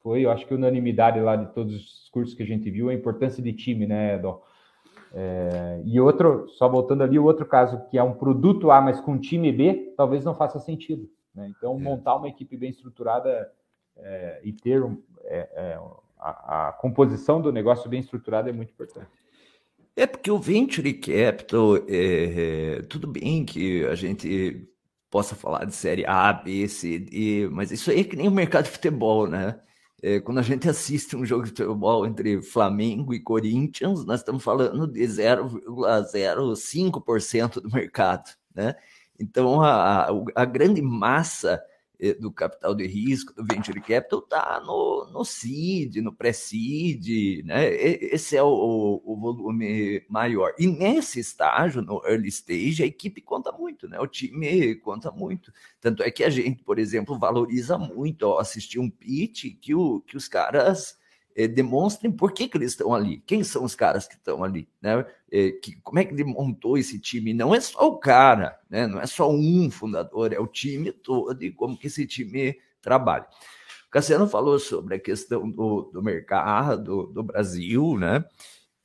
foi, 0.02 0.26
eu 0.26 0.32
acho 0.32 0.48
que 0.48 0.54
unanimidade 0.54 1.20
lá 1.20 1.36
de 1.36 1.54
todos 1.54 1.76
os 1.76 2.10
cursos 2.10 2.34
que 2.34 2.42
a 2.42 2.46
gente 2.46 2.72
viu, 2.72 2.90
a 2.90 2.94
importância 2.94 3.42
de 3.42 3.54
time, 3.54 3.86
né, 3.86 4.18
Dom? 4.18 4.42
É, 5.14 5.82
e 5.86 6.00
outro, 6.00 6.50
só 6.50 6.68
voltando 6.68 7.04
ali, 7.04 7.20
o 7.20 7.24
outro 7.24 7.46
caso 7.46 7.86
que 7.90 8.00
é 8.00 8.04
um 8.04 8.14
produto 8.14 8.72
A, 8.72 8.82
mas 8.82 9.00
com 9.00 9.18
time 9.18 9.52
B, 9.52 9.94
talvez 9.96 10.26
não 10.26 10.34
faça 10.34 10.60
sentido. 10.60 11.08
Né? 11.34 11.54
Então, 11.56 11.76
é. 11.76 11.80
montar 11.80 12.16
uma 12.16 12.28
equipe 12.28 12.58
bem 12.58 12.72
estruturada 12.72 13.52
é, 13.98 14.42
e 14.44 14.52
ter 14.52 14.84
um, 14.84 15.02
é, 15.26 15.50
é, 15.54 15.80
a, 16.18 16.70
a, 16.70 16.74
composição 16.74 17.40
do 17.40 17.52
negócio 17.52 17.88
bem 17.88 18.00
estruturada 18.00 18.50
é 18.50 18.54
muito 18.54 18.72
importante. 18.72 19.08
É 19.96 20.08
porque 20.08 20.32
o 20.32 20.40
venture 20.40 20.94
capital, 20.96 21.78
é, 21.88 22.82
tudo 22.90 23.08
bem 23.08 23.46
que 23.46 23.86
a 23.86 23.96
gente 23.96 24.68
possa 25.15 25.34
falar 25.34 25.63
de 25.63 25.74
série 25.74 26.05
A, 26.05 26.34
B, 26.34 26.67
C, 26.67 27.00
D, 27.00 27.48
mas 27.50 27.72
isso 27.72 27.89
aí 27.89 28.01
é 28.01 28.03
que 28.03 28.17
nem 28.17 28.27
o 28.27 28.31
mercado 28.31 28.65
de 28.65 28.72
futebol, 28.72 29.27
né? 29.27 29.57
É, 30.03 30.19
quando 30.19 30.39
a 30.39 30.41
gente 30.41 30.67
assiste 30.67 31.15
um 31.15 31.24
jogo 31.24 31.43
de 31.43 31.51
futebol 31.51 32.05
entre 32.05 32.41
Flamengo 32.41 33.13
e 33.13 33.22
Corinthians, 33.22 34.03
nós 34.03 34.19
estamos 34.19 34.43
falando 34.43 34.86
de 34.86 35.00
0,05% 35.00 37.62
do 37.62 37.72
mercado, 37.72 38.29
né? 38.53 38.75
Então, 39.17 39.62
a, 39.62 40.10
a 40.36 40.43
grande 40.43 40.81
massa 40.81 41.63
do 42.20 42.32
capital 42.32 42.75
de 42.75 42.86
risco, 42.86 43.34
do 43.34 43.44
venture 43.44 43.80
capital, 43.82 44.20
está 44.20 44.60
no, 44.60 45.10
no 45.12 45.24
seed, 45.24 45.98
no 45.98 46.14
pré-seed, 46.14 47.44
né? 47.46 47.68
Esse 47.74 48.38
é 48.38 48.44
o, 48.44 49.02
o, 49.04 49.18
volume 49.18 50.04
maior. 50.10 50.54
E 50.58 50.68
nesse 50.68 51.20
estágio, 51.20 51.82
no 51.82 52.02
early 52.06 52.30
stage, 52.30 52.84
a 52.84 52.86
equipe 52.86 53.22
conta 53.22 53.52
muito, 53.52 53.88
né? 53.88 54.00
O 54.00 54.08
time 54.08 54.75
conta 54.75 55.12
muito. 55.12 55.52
Tanto 55.80 56.04
é 56.04 56.12
que 56.12 56.24
a 56.24 56.30
gente, 56.30 56.64
por 56.64 56.80
exemplo, 56.80 57.18
valoriza 57.18 57.78
muito 57.78 58.24
ó, 58.24 58.40
assistir 58.40 58.80
um 58.80 58.90
pitch 58.90 59.58
que, 59.60 59.74
o, 59.74 60.02
que 60.02 60.18
os 60.18 60.28
caras 60.28 60.98
demonstrem 61.48 62.12
por 62.12 62.32
que, 62.32 62.48
que 62.48 62.58
eles 62.58 62.72
estão 62.72 62.94
ali, 62.94 63.18
quem 63.27 63.44
são 63.44 63.65
os 63.65 63.75
caras 63.75 64.08
que 64.08 64.15
estão 64.15 64.44
ali, 64.44 64.70
né? 64.82 65.06
É, 65.30 65.51
que, 65.51 65.75
como 65.82 66.00
é 66.00 66.06
que 66.06 66.13
ele 66.13 66.24
montou 66.24 66.77
esse 66.77 66.98
time? 66.98 67.34
Não 67.34 67.54
é 67.54 67.60
só 67.60 67.89
o 67.89 67.98
cara, 67.98 68.58
né? 68.70 68.88
Não 68.88 69.01
é 69.01 69.06
só 69.06 69.30
um 69.30 69.70
fundador, 69.70 70.32
é 70.32 70.39
o 70.39 70.48
time 70.48 70.94
todo 70.94 71.44
e 71.44 71.51
como 71.51 71.77
que 71.77 71.88
esse 71.88 72.08
time 72.08 72.58
trabalha. 72.82 73.27
O 73.88 73.89
Cassiano 73.92 74.27
falou 74.27 74.58
sobre 74.60 74.96
a 74.96 75.00
questão 75.00 75.50
do, 75.50 75.89
do 75.94 76.01
mercado 76.01 77.08
do 77.08 77.22
Brasil, 77.22 77.98
né? 77.98 78.24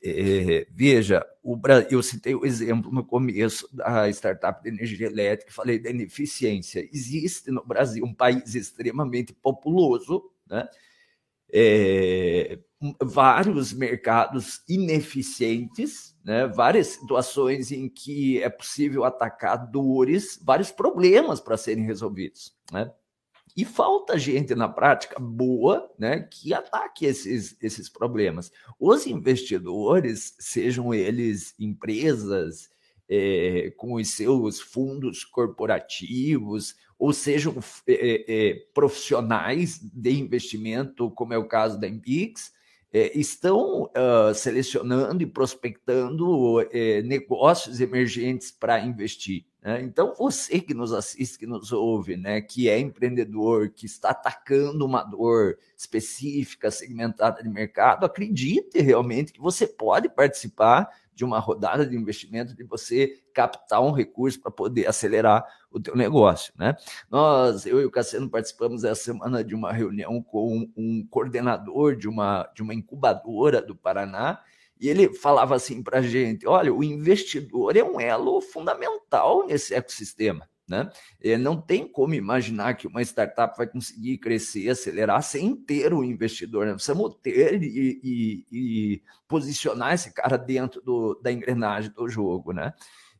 É, 0.03 0.67
veja, 0.71 1.23
o, 1.43 1.57
eu 1.89 2.01
citei 2.01 2.33
o 2.33 2.45
exemplo 2.45 2.91
no 2.91 3.05
começo 3.05 3.69
da 3.71 4.09
startup 4.09 4.61
de 4.63 4.69
energia 4.69 5.07
elétrica, 5.07 5.53
falei 5.53 5.77
da 5.77 5.91
ineficiência. 5.91 6.89
Existe 6.91 7.51
no 7.51 7.63
Brasil 7.63 8.03
um 8.03 8.13
país 8.13 8.55
extremamente 8.55 9.31
populoso, 9.31 10.23
né? 10.49 10.67
É, 11.53 12.59
vários 13.01 13.73
mercados 13.73 14.61
ineficientes, 14.67 16.15
né? 16.23 16.47
várias 16.47 16.87
situações 16.87 17.71
em 17.71 17.87
que 17.87 18.41
é 18.41 18.49
possível 18.49 19.03
atacar 19.03 19.69
dores, 19.69 20.39
vários 20.43 20.71
problemas 20.71 21.39
para 21.39 21.57
serem 21.57 21.85
resolvidos. 21.85 22.55
Né? 22.71 22.91
E 23.55 23.65
falta 23.65 24.17
gente 24.17 24.55
na 24.55 24.69
prática 24.69 25.19
boa 25.19 25.91
né, 25.99 26.21
que 26.21 26.53
ataque 26.53 27.05
esses, 27.05 27.55
esses 27.61 27.89
problemas. 27.89 28.51
Os 28.79 29.05
investidores, 29.05 30.35
sejam 30.39 30.93
eles 30.93 31.53
empresas, 31.59 32.69
é, 33.09 33.73
com 33.75 33.95
os 33.95 34.09
seus 34.11 34.61
fundos 34.61 35.25
corporativos, 35.25 36.75
ou 37.01 37.11
sejam 37.11 37.55
é, 37.87 38.25
é, 38.27 38.53
profissionais 38.75 39.79
de 39.81 40.11
investimento, 40.19 41.09
como 41.09 41.33
é 41.33 41.37
o 41.37 41.47
caso 41.47 41.79
da 41.79 41.87
Embix, 41.87 42.53
é, 42.93 43.17
estão 43.17 43.85
uh, 43.85 44.35
selecionando 44.35 45.23
e 45.23 45.25
prospectando 45.25 46.59
negócios 47.03 47.81
emergentes 47.81 48.51
para 48.51 48.79
investir. 48.81 49.45
Né? 49.63 49.81
Então, 49.81 50.13
você 50.15 50.59
que 50.59 50.75
nos 50.75 50.93
assiste, 50.93 51.39
que 51.39 51.47
nos 51.47 51.71
ouve, 51.71 52.17
né, 52.17 52.39
que 52.39 52.69
é 52.69 52.77
empreendedor, 52.77 53.69
que 53.69 53.87
está 53.87 54.11
atacando 54.11 54.85
uma 54.85 55.01
dor 55.01 55.57
específica, 55.75 56.69
segmentada 56.69 57.41
de 57.41 57.49
mercado, 57.49 58.05
acredite 58.05 58.79
realmente 58.79 59.33
que 59.33 59.41
você 59.41 59.65
pode 59.65 60.07
participar 60.07 60.87
de 61.15 61.25
uma 61.25 61.39
rodada 61.39 61.83
de 61.83 61.95
investimento, 61.95 62.55
de 62.55 62.63
você 62.63 63.23
captar 63.33 63.81
um 63.81 63.91
recurso 63.91 64.39
para 64.39 64.51
poder 64.51 64.87
acelerar 64.87 65.43
o 65.71 65.79
teu 65.79 65.95
negócio, 65.95 66.53
né? 66.57 66.75
Nós, 67.09 67.65
eu 67.65 67.81
e 67.81 67.85
o 67.85 67.91
Cassiano 67.91 68.29
participamos 68.29 68.83
essa 68.83 69.03
semana 69.03 69.43
de 69.43 69.55
uma 69.55 69.71
reunião 69.71 70.21
com 70.21 70.69
um 70.75 71.05
coordenador 71.09 71.95
de 71.95 72.07
uma, 72.07 72.49
de 72.53 72.61
uma 72.61 72.73
incubadora 72.73 73.61
do 73.61 73.75
Paraná, 73.75 74.41
e 74.79 74.89
ele 74.89 75.13
falava 75.13 75.55
assim 75.55 75.81
para 75.81 75.99
a 75.99 76.01
gente: 76.01 76.47
olha, 76.47 76.73
o 76.73 76.83
investidor 76.83 77.77
é 77.77 77.83
um 77.83 77.99
elo 77.99 78.41
fundamental 78.41 79.45
nesse 79.45 79.73
ecossistema. 79.73 80.49
Né? 80.67 80.89
Não 81.37 81.59
tem 81.61 81.85
como 81.85 82.13
imaginar 82.13 82.75
que 82.75 82.87
uma 82.87 83.01
startup 83.01 83.57
vai 83.57 83.67
conseguir 83.67 84.17
crescer, 84.19 84.69
acelerar 84.69 85.21
sem 85.21 85.53
ter 85.53 85.93
o 85.93 86.03
investidor. 86.03 86.65
Né? 86.65 86.73
Precisamos 86.73 87.13
ter 87.21 87.61
e, 87.61 87.99
e, 88.01 88.45
e, 88.51 89.03
posicionar 89.27 89.93
esse 89.93 90.13
cara 90.13 90.37
dentro 90.37 90.81
do, 90.81 91.19
da 91.21 91.29
engrenagem 91.29 91.91
do 91.91 92.07
jogo. 92.07 92.53
Né? 92.53 92.73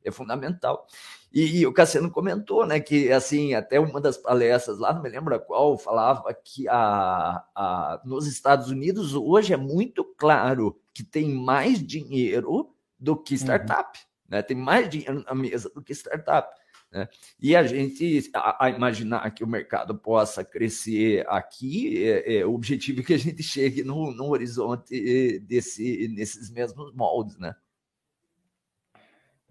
É 0.04 0.12
fundamental. 0.12 0.88
E, 1.34 1.60
e, 1.60 1.66
o 1.66 1.72
Cassiano 1.72 2.12
comentou 2.12 2.66
né, 2.66 2.80
que 2.80 3.12
assim 3.12 3.54
até 3.54 3.80
uma 3.80 4.02
das 4.02 4.18
palestras 4.18 4.78
lá, 4.80 4.94
não 4.94 5.02
me 5.02 5.10
lembro 5.10 5.40
qual, 5.42 5.78
falava 5.78 6.34
que 6.34 6.68
a, 6.68 7.44
a, 7.56 8.02
nos 8.04 8.28
Estados 8.28 8.70
Unidos 8.70 9.14
hoje 9.14 9.54
é 9.54 9.58
muito 9.58 10.04
claro 10.18 10.78
que 10.94 11.04
tem 11.04 11.30
mais 11.30 11.82
dinheiro 11.86 12.76
do 13.00 13.16
que 13.16 13.34
uhum. 13.34 13.40
startup. 13.40 13.98
Uhum. 13.98 14.06
Né? 14.30 14.42
Tem 14.42 14.58
mais 14.58 14.90
dinheiro 14.90 15.24
na 15.24 15.34
mesa 15.34 15.70
do 15.74 15.82
que 15.82 15.94
startup. 15.94 16.54
Né? 16.92 17.08
E 17.40 17.56
a 17.56 17.64
gente 17.64 18.30
a, 18.34 18.66
a, 18.66 18.70
imaginar 18.70 19.32
que 19.32 19.44
o 19.44 19.48
mercado 19.48 19.98
possa 19.98 20.44
crescer 20.44 21.26
aqui, 21.30 22.04
é, 22.04 22.40
é, 22.40 22.46
o 22.46 22.54
objetivo 22.54 23.00
é 23.00 23.04
que 23.04 23.14
a 23.14 23.18
gente 23.18 23.42
chegue 23.42 23.84
no, 23.84 24.12
no 24.12 24.30
horizonte 24.30 25.40
desse, 25.40 26.10
nesses 26.10 26.50
mesmos 26.52 26.94
moldes. 26.94 27.38
Né? 27.38 27.56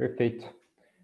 Perfeito. 0.00 0.46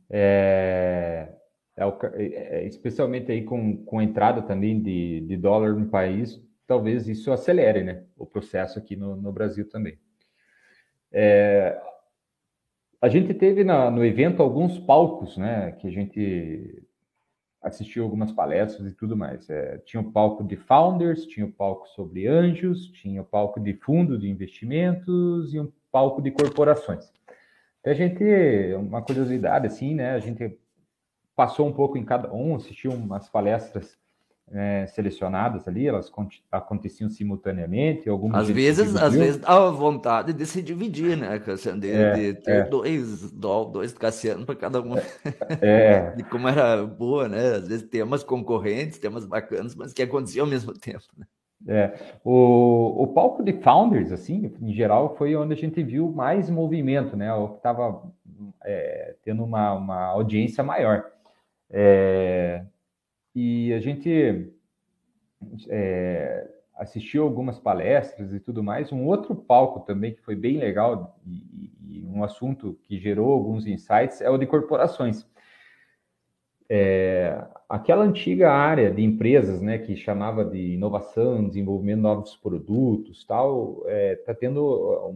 É, 0.09 1.29
é, 1.77 1.85
é, 1.85 2.25
é, 2.25 2.67
especialmente 2.67 3.31
aí 3.31 3.45
com, 3.45 3.85
com 3.85 3.99
a 3.99 4.05
entrada 4.05 4.41
também 4.41 4.81
de, 4.81 5.21
de 5.21 5.37
dólar 5.37 5.75
no 5.75 5.87
país, 5.91 6.43
talvez 6.67 7.07
isso 7.07 7.31
acelere 7.31 7.85
né, 7.85 8.05
o 8.17 8.25
processo 8.25 8.79
aqui 8.79 8.97
no, 8.97 9.15
no 9.15 9.31
Brasil 9.31 9.69
também. 9.69 9.99
É, 11.13 11.79
a 13.03 13.11
gente 13.11 13.35
teve 13.35 13.63
na, 13.65 13.91
no 13.91 14.03
evento 14.03 14.43
alguns 14.43 14.79
palcos, 14.79 15.37
né? 15.37 15.73
Que 15.73 15.89
a 15.89 15.91
gente 15.91 16.83
assistiu 17.61 18.03
algumas 18.03 18.33
palestras 18.33 18.91
e 18.91 18.95
tudo 18.95 19.15
mais. 19.15 19.51
É, 19.51 19.77
tinha 19.85 20.01
o 20.01 20.11
palco 20.11 20.43
de 20.43 20.57
founders, 20.57 21.27
tinha 21.27 21.45
o 21.45 21.53
palco 21.53 21.87
sobre 21.89 22.27
anjos, 22.27 22.87
tinha 22.93 23.21
o 23.21 23.27
palco 23.27 23.61
de 23.61 23.75
fundo 23.75 24.19
de 24.19 24.31
investimentos 24.31 25.53
e 25.53 25.61
um 25.61 25.71
palco 25.93 26.23
de 26.23 26.31
corporações. 26.31 27.13
A 27.87 27.95
gente, 27.95 28.25
uma 28.75 29.01
curiosidade 29.01 29.67
assim, 29.67 29.95
né? 29.95 30.11
A 30.11 30.19
gente 30.19 30.59
passou 31.37 31.69
um 31.69 31.73
pouco 31.73 31.97
em 31.97 32.05
cada 32.05 32.33
um, 32.33 32.57
assistiu 32.57 32.91
umas 32.91 33.29
palestras 33.29 33.97
é, 34.53 34.87
selecionadas 34.87 35.67
ali, 35.67 35.87
elas 35.87 36.11
aconteciam 36.51 37.11
simultaneamente, 37.11 38.09
algumas 38.09 38.43
às 38.43 38.49
vezes, 38.49 38.95
às 38.97 39.15
vezes 39.15 39.39
dá 39.39 39.71
vontade 39.71 40.33
de 40.33 40.47
se 40.47 40.63
dividir, 40.63 41.17
né, 41.17 41.39
Cassiano, 41.41 41.81
de, 41.81 41.91
é, 41.91 42.13
de 42.13 42.35
ter 42.35 42.51
é. 42.51 42.63
dois, 42.65 43.31
dois 43.33 43.93
Cassiano 43.93 44.47
para 44.47 44.55
cada 44.55 44.81
um. 44.81 44.97
É. 45.61 46.15
e 46.19 46.23
como 46.23 46.49
era 46.49 46.85
boa, 46.85 47.29
né? 47.29 47.57
Às 47.57 47.69
vezes 47.69 47.89
temas 47.89 48.23
concorrentes, 48.23 48.99
temas 48.99 49.27
bacanas, 49.27 49.75
mas 49.75 49.93
que 49.93 50.03
aconteciam 50.03 50.45
ao 50.45 50.51
mesmo 50.51 50.73
tempo, 50.73 51.05
né? 51.17 51.27
É, 51.69 51.99
o, 52.25 53.03
o 53.03 53.07
palco 53.09 53.43
de 53.43 53.53
founders, 53.55 54.13
assim, 54.13 54.55
em 54.61 54.73
geral, 54.73 55.17
foi 55.17 55.35
onde 55.35 55.53
a 55.53 55.57
gente 55.57 55.83
viu 55.83 56.11
mais 56.11 56.49
movimento, 56.49 57.17
né? 57.17 57.33
O 57.35 57.49
que 57.49 57.57
estava 57.57 58.03
é, 58.65 59.17
tendo 59.23 59.43
uma, 59.43 59.73
uma 59.73 60.05
audiência 60.05 60.63
maior. 60.63 61.11
É, 61.69 62.65
e 63.35 63.73
a 63.73 63.81
gente 63.81 64.53
é, 65.69 66.49
assistiu 66.77 67.25
algumas 67.25 67.59
palestras 67.59 68.33
e 68.33 68.39
tudo 68.39 68.63
mais. 68.63 68.93
Um 68.93 69.05
outro 69.05 69.35
palco 69.35 69.81
também 69.81 70.15
que 70.15 70.23
foi 70.23 70.37
bem 70.37 70.59
legal 70.59 71.19
e, 71.27 71.71
e 71.81 72.07
um 72.07 72.23
assunto 72.23 72.79
que 72.85 72.99
gerou 72.99 73.33
alguns 73.33 73.67
insights 73.67 74.21
é 74.21 74.31
o 74.31 74.39
de 74.39 74.47
corporações. 74.47 75.27
É, 76.69 77.45
aquela 77.69 78.05
antiga 78.05 78.51
área 78.51 78.91
de 78.91 79.03
empresas, 79.03 79.61
né, 79.61 79.79
que 79.79 79.97
chamava 79.97 80.45
de 80.45 80.75
inovação, 80.75 81.49
desenvolvimento 81.49 81.97
de 81.97 82.03
novos 82.03 82.37
produtos, 82.37 83.25
tal, 83.25 83.83
está 83.87 83.91
é, 83.91 84.17
tá 84.17 84.35
tendo 84.35 85.15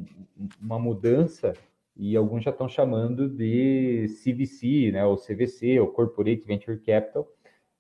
uma 0.61 0.79
mudança 0.79 1.53
e 1.97 2.17
alguns 2.17 2.45
já 2.45 2.51
estão 2.51 2.69
chamando 2.69 3.29
de 3.29 4.07
CVC, 4.23 4.93
né, 4.93 5.05
ou 5.05 5.17
CVC, 5.17 5.79
ou 5.81 5.89
Corporate 5.89 6.45
Venture 6.47 6.79
Capital, 6.79 7.27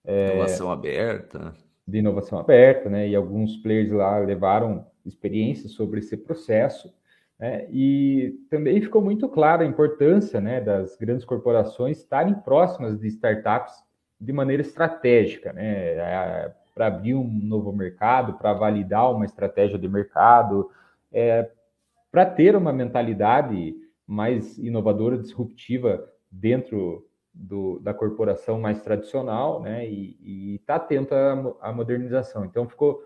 é, 0.04 0.34
inovação 0.34 0.70
aberta. 0.70 1.54
De 1.86 1.98
inovação 1.98 2.38
aberta, 2.38 2.88
né? 2.88 3.08
E 3.08 3.16
alguns 3.16 3.56
players 3.56 3.90
lá 3.90 4.18
levaram 4.18 4.86
experiências 5.04 5.72
sobre 5.72 6.00
esse 6.00 6.16
processo. 6.16 6.92
Né? 7.38 7.66
E 7.70 8.38
também 8.48 8.80
ficou 8.80 9.02
muito 9.02 9.28
clara 9.28 9.62
a 9.62 9.66
importância 9.66 10.40
né, 10.40 10.60
das 10.60 10.96
grandes 10.96 11.24
corporações 11.24 11.98
estarem 11.98 12.34
próximas 12.34 12.98
de 12.98 13.08
startups 13.08 13.74
de 14.20 14.32
maneira 14.32 14.62
estratégica, 14.62 15.52
né? 15.52 16.52
Para 16.74 16.86
abrir 16.86 17.14
um 17.14 17.24
novo 17.24 17.72
mercado, 17.72 18.34
para 18.34 18.52
validar 18.52 19.10
uma 19.12 19.24
estratégia 19.24 19.78
de 19.78 19.88
mercado, 19.88 20.70
é, 21.12 21.50
para 22.10 22.26
ter 22.26 22.54
uma 22.54 22.72
mentalidade 22.72 23.74
mais 24.06 24.58
inovadora, 24.58 25.16
disruptiva 25.16 26.08
dentro 26.30 27.06
do, 27.32 27.78
da 27.80 27.94
corporação 27.94 28.60
mais 28.60 28.82
tradicional, 28.82 29.62
né? 29.62 29.88
E 29.88 30.56
está 30.60 30.76
atento 30.76 31.14
à, 31.14 31.68
à, 31.68 31.72
modernização. 31.72 32.44
Então 32.44 32.68
ficou 32.68 33.02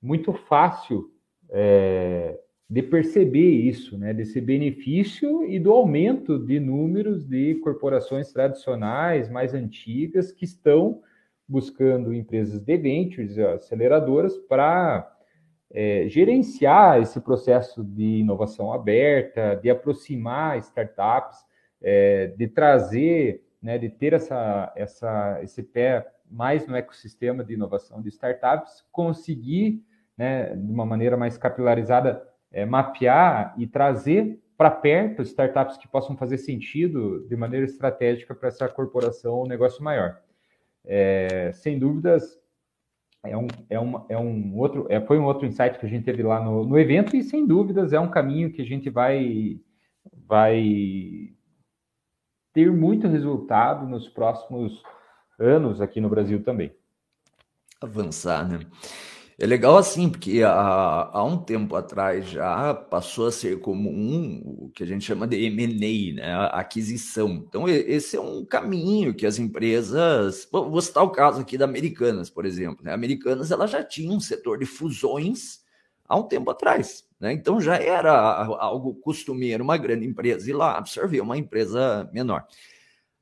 muito 0.00 0.32
fácil 0.32 1.10
é, 1.48 2.38
de 2.70 2.82
perceber 2.82 3.50
isso, 3.50 3.98
né? 3.98 4.14
Desse 4.14 4.40
benefício 4.40 5.44
e 5.44 5.58
do 5.58 5.72
aumento 5.72 6.38
de 6.38 6.60
números 6.60 7.26
de 7.26 7.56
corporações 7.56 8.32
tradicionais 8.32 9.28
mais 9.28 9.52
antigas 9.54 10.30
que 10.30 10.44
estão 10.44 11.02
buscando 11.48 12.14
empresas 12.14 12.60
de 12.60 12.76
ventures, 12.76 13.36
aceleradoras, 13.36 14.38
para 14.38 15.12
é, 15.72 16.04
gerenciar 16.08 17.02
esse 17.02 17.20
processo 17.20 17.82
de 17.82 18.20
inovação 18.20 18.72
aberta, 18.72 19.56
de 19.56 19.68
aproximar 19.68 20.56
startups 20.58 21.44
é, 21.82 22.28
de 22.28 22.46
trazer, 22.46 23.44
né, 23.60 23.78
de 23.78 23.88
ter 23.88 24.12
essa, 24.12 24.72
essa, 24.76 25.40
esse 25.42 25.60
pé 25.60 26.06
mais 26.30 26.68
no 26.68 26.76
ecossistema 26.76 27.42
de 27.42 27.54
inovação 27.54 28.00
de 28.00 28.10
startups, 28.10 28.84
conseguir, 28.92 29.84
né, 30.16 30.54
de 30.54 30.70
uma 30.70 30.86
maneira 30.86 31.16
mais 31.16 31.36
capilarizada, 31.36 32.29
é, 32.52 32.64
mapear 32.64 33.54
e 33.56 33.66
trazer 33.66 34.40
para 34.56 34.70
perto 34.70 35.22
startups 35.22 35.78
que 35.78 35.88
possam 35.88 36.16
fazer 36.16 36.36
sentido 36.36 37.26
de 37.26 37.36
maneira 37.36 37.64
estratégica 37.64 38.34
para 38.34 38.48
essa 38.48 38.68
corporação 38.68 39.34
ou 39.34 39.48
negócio 39.48 39.82
maior. 39.82 40.20
É, 40.84 41.50
sem 41.54 41.78
dúvidas, 41.78 42.38
é 43.24 43.36
um, 43.36 43.46
é, 43.68 43.78
uma, 43.78 44.06
é 44.08 44.18
um 44.18 44.56
outro, 44.56 44.86
é, 44.90 45.00
foi 45.00 45.18
um 45.18 45.24
outro 45.24 45.46
insight 45.46 45.78
que 45.78 45.86
a 45.86 45.88
gente 45.88 46.04
teve 46.04 46.22
lá 46.22 46.42
no, 46.42 46.64
no 46.64 46.78
evento 46.78 47.16
e 47.16 47.22
sem 47.22 47.46
dúvidas 47.46 47.92
é 47.92 48.00
um 48.00 48.10
caminho 48.10 48.52
que 48.52 48.62
a 48.62 48.64
gente 48.64 48.88
vai, 48.90 49.60
vai 50.26 51.32
ter 52.52 52.70
muito 52.70 53.08
resultado 53.08 53.86
nos 53.86 54.08
próximos 54.08 54.82
anos 55.38 55.80
aqui 55.80 56.00
no 56.00 56.08
Brasil 56.08 56.42
também. 56.42 56.70
Avançar, 57.80 58.46
né? 58.46 58.60
É 59.42 59.46
legal 59.46 59.78
assim, 59.78 60.10
porque 60.10 60.42
há, 60.42 60.50
há 60.50 61.24
um 61.24 61.38
tempo 61.38 61.74
atrás 61.74 62.28
já 62.28 62.74
passou 62.74 63.26
a 63.28 63.32
ser 63.32 63.58
comum 63.58 64.42
o 64.44 64.68
que 64.68 64.82
a 64.82 64.86
gente 64.86 65.02
chama 65.02 65.26
de 65.26 65.42
M&A, 65.46 66.14
né? 66.14 66.48
Aquisição. 66.52 67.42
Então, 67.48 67.66
esse 67.66 68.18
é 68.18 68.20
um 68.20 68.44
caminho 68.44 69.14
que 69.14 69.24
as 69.24 69.38
empresas... 69.38 70.46
Vou 70.52 70.82
citar 70.82 71.04
o 71.04 71.10
caso 71.10 71.40
aqui 71.40 71.56
da 71.56 71.64
Americanas, 71.64 72.28
por 72.28 72.44
exemplo. 72.44 72.84
Né? 72.84 72.90
A 72.90 72.94
Americanas 72.94 73.50
ela 73.50 73.66
já 73.66 73.82
tinha 73.82 74.14
um 74.14 74.20
setor 74.20 74.58
de 74.58 74.66
fusões 74.66 75.60
há 76.06 76.18
um 76.18 76.24
tempo 76.24 76.50
atrás. 76.50 77.06
Né? 77.18 77.32
Então 77.32 77.58
já 77.62 77.76
era 77.76 78.12
algo 78.12 78.94
costumeiro 78.96 79.64
uma 79.64 79.78
grande 79.78 80.04
empresa 80.04 80.50
ir 80.50 80.52
lá 80.52 80.76
absorver 80.76 81.22
uma 81.22 81.38
empresa 81.38 82.10
menor. 82.12 82.44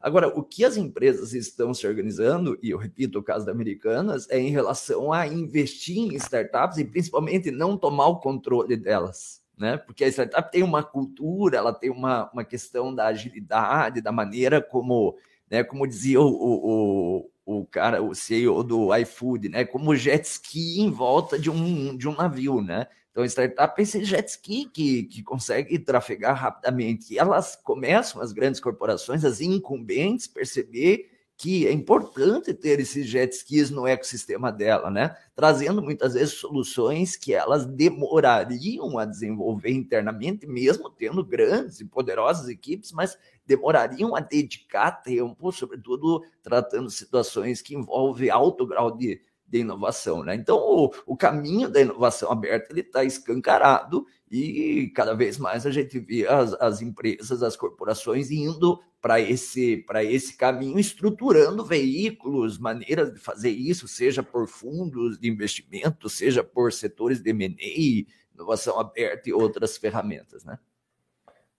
Agora, 0.00 0.28
o 0.28 0.42
que 0.42 0.64
as 0.64 0.76
empresas 0.76 1.32
estão 1.32 1.74
se 1.74 1.86
organizando, 1.86 2.56
e 2.62 2.70
eu 2.70 2.78
repito 2.78 3.18
o 3.18 3.22
caso 3.22 3.44
da 3.44 3.52
Americanas, 3.52 4.28
é 4.30 4.38
em 4.38 4.50
relação 4.50 5.12
a 5.12 5.26
investir 5.26 5.98
em 5.98 6.14
startups 6.14 6.78
e 6.78 6.84
principalmente 6.84 7.50
não 7.50 7.76
tomar 7.76 8.06
o 8.06 8.20
controle 8.20 8.76
delas. 8.76 9.42
Né? 9.56 9.76
Porque 9.76 10.04
a 10.04 10.08
startup 10.08 10.52
tem 10.52 10.62
uma 10.62 10.84
cultura, 10.84 11.58
ela 11.58 11.72
tem 11.72 11.90
uma, 11.90 12.30
uma 12.32 12.44
questão 12.44 12.94
da 12.94 13.06
agilidade, 13.06 14.00
da 14.00 14.12
maneira 14.12 14.62
como, 14.62 15.16
né, 15.50 15.64
como 15.64 15.84
dizia 15.84 16.20
o, 16.20 16.28
o, 16.28 17.30
o 17.44 17.66
cara, 17.66 18.00
o 18.00 18.14
CEO 18.14 18.62
do 18.62 18.94
iFood, 18.94 19.48
né? 19.48 19.64
Como 19.64 19.96
jet 19.96 20.22
ski 20.24 20.80
em 20.80 20.90
volta 20.90 21.38
de 21.38 21.50
um, 21.50 21.96
de 21.96 22.06
um 22.06 22.14
navio, 22.14 22.60
né? 22.60 22.86
Então, 23.18 23.26
startup 23.26 23.82
é 23.82 23.84
jet 23.84 24.28
ski 24.28 24.66
que, 24.72 25.02
que 25.02 25.24
consegue 25.24 25.76
trafegar 25.76 26.36
rapidamente. 26.36 27.12
E 27.12 27.18
elas 27.18 27.56
começam, 27.56 28.22
as 28.22 28.30
grandes 28.30 28.60
corporações, 28.60 29.24
as 29.24 29.40
incumbentes, 29.40 30.28
perceber 30.28 31.10
que 31.36 31.66
é 31.66 31.72
importante 31.72 32.54
ter 32.54 32.78
esses 32.78 33.08
jet 33.08 33.34
skis 33.34 33.70
no 33.70 33.88
ecossistema 33.88 34.52
dela, 34.52 34.88
né? 34.88 35.16
Trazendo 35.34 35.82
muitas 35.82 36.14
vezes 36.14 36.34
soluções 36.34 37.16
que 37.16 37.34
elas 37.34 37.66
demorariam 37.66 38.96
a 38.96 39.04
desenvolver 39.04 39.72
internamente, 39.72 40.46
mesmo 40.46 40.88
tendo 40.88 41.24
grandes 41.24 41.80
e 41.80 41.86
poderosas 41.86 42.48
equipes, 42.48 42.92
mas 42.92 43.18
demorariam 43.44 44.14
a 44.14 44.20
dedicar 44.20 44.92
tempo, 44.92 45.50
sobretudo 45.50 46.22
tratando 46.40 46.88
situações 46.88 47.60
que 47.60 47.74
envolvem 47.74 48.30
alto 48.30 48.64
grau 48.64 48.96
de, 48.96 49.20
de 49.48 49.60
inovação, 49.60 50.22
né? 50.22 50.34
Então, 50.34 50.56
o, 50.58 50.92
o 51.06 51.16
caminho 51.16 51.68
da 51.68 51.80
inovação 51.80 52.30
aberta 52.30 52.78
está 52.78 53.02
escancarado 53.02 54.06
e 54.30 54.92
cada 54.94 55.14
vez 55.14 55.38
mais 55.38 55.64
a 55.64 55.70
gente 55.70 55.98
vê 55.98 56.26
as, 56.26 56.52
as 56.54 56.82
empresas, 56.82 57.42
as 57.42 57.56
corporações 57.56 58.30
indo 58.30 58.78
para 59.00 59.20
esse, 59.20 59.84
esse 60.04 60.36
caminho, 60.36 60.78
estruturando 60.78 61.64
veículos, 61.64 62.58
maneiras 62.58 63.12
de 63.12 63.18
fazer 63.18 63.50
isso, 63.50 63.88
seja 63.88 64.22
por 64.22 64.46
fundos 64.46 65.18
de 65.18 65.28
investimento, 65.28 66.08
seja 66.08 66.44
por 66.44 66.72
setores 66.72 67.22
de 67.22 67.30
M&A, 67.30 68.06
inovação 68.34 68.78
aberta 68.78 69.28
e 69.28 69.32
outras 69.32 69.76
ferramentas, 69.76 70.44
né? 70.44 70.58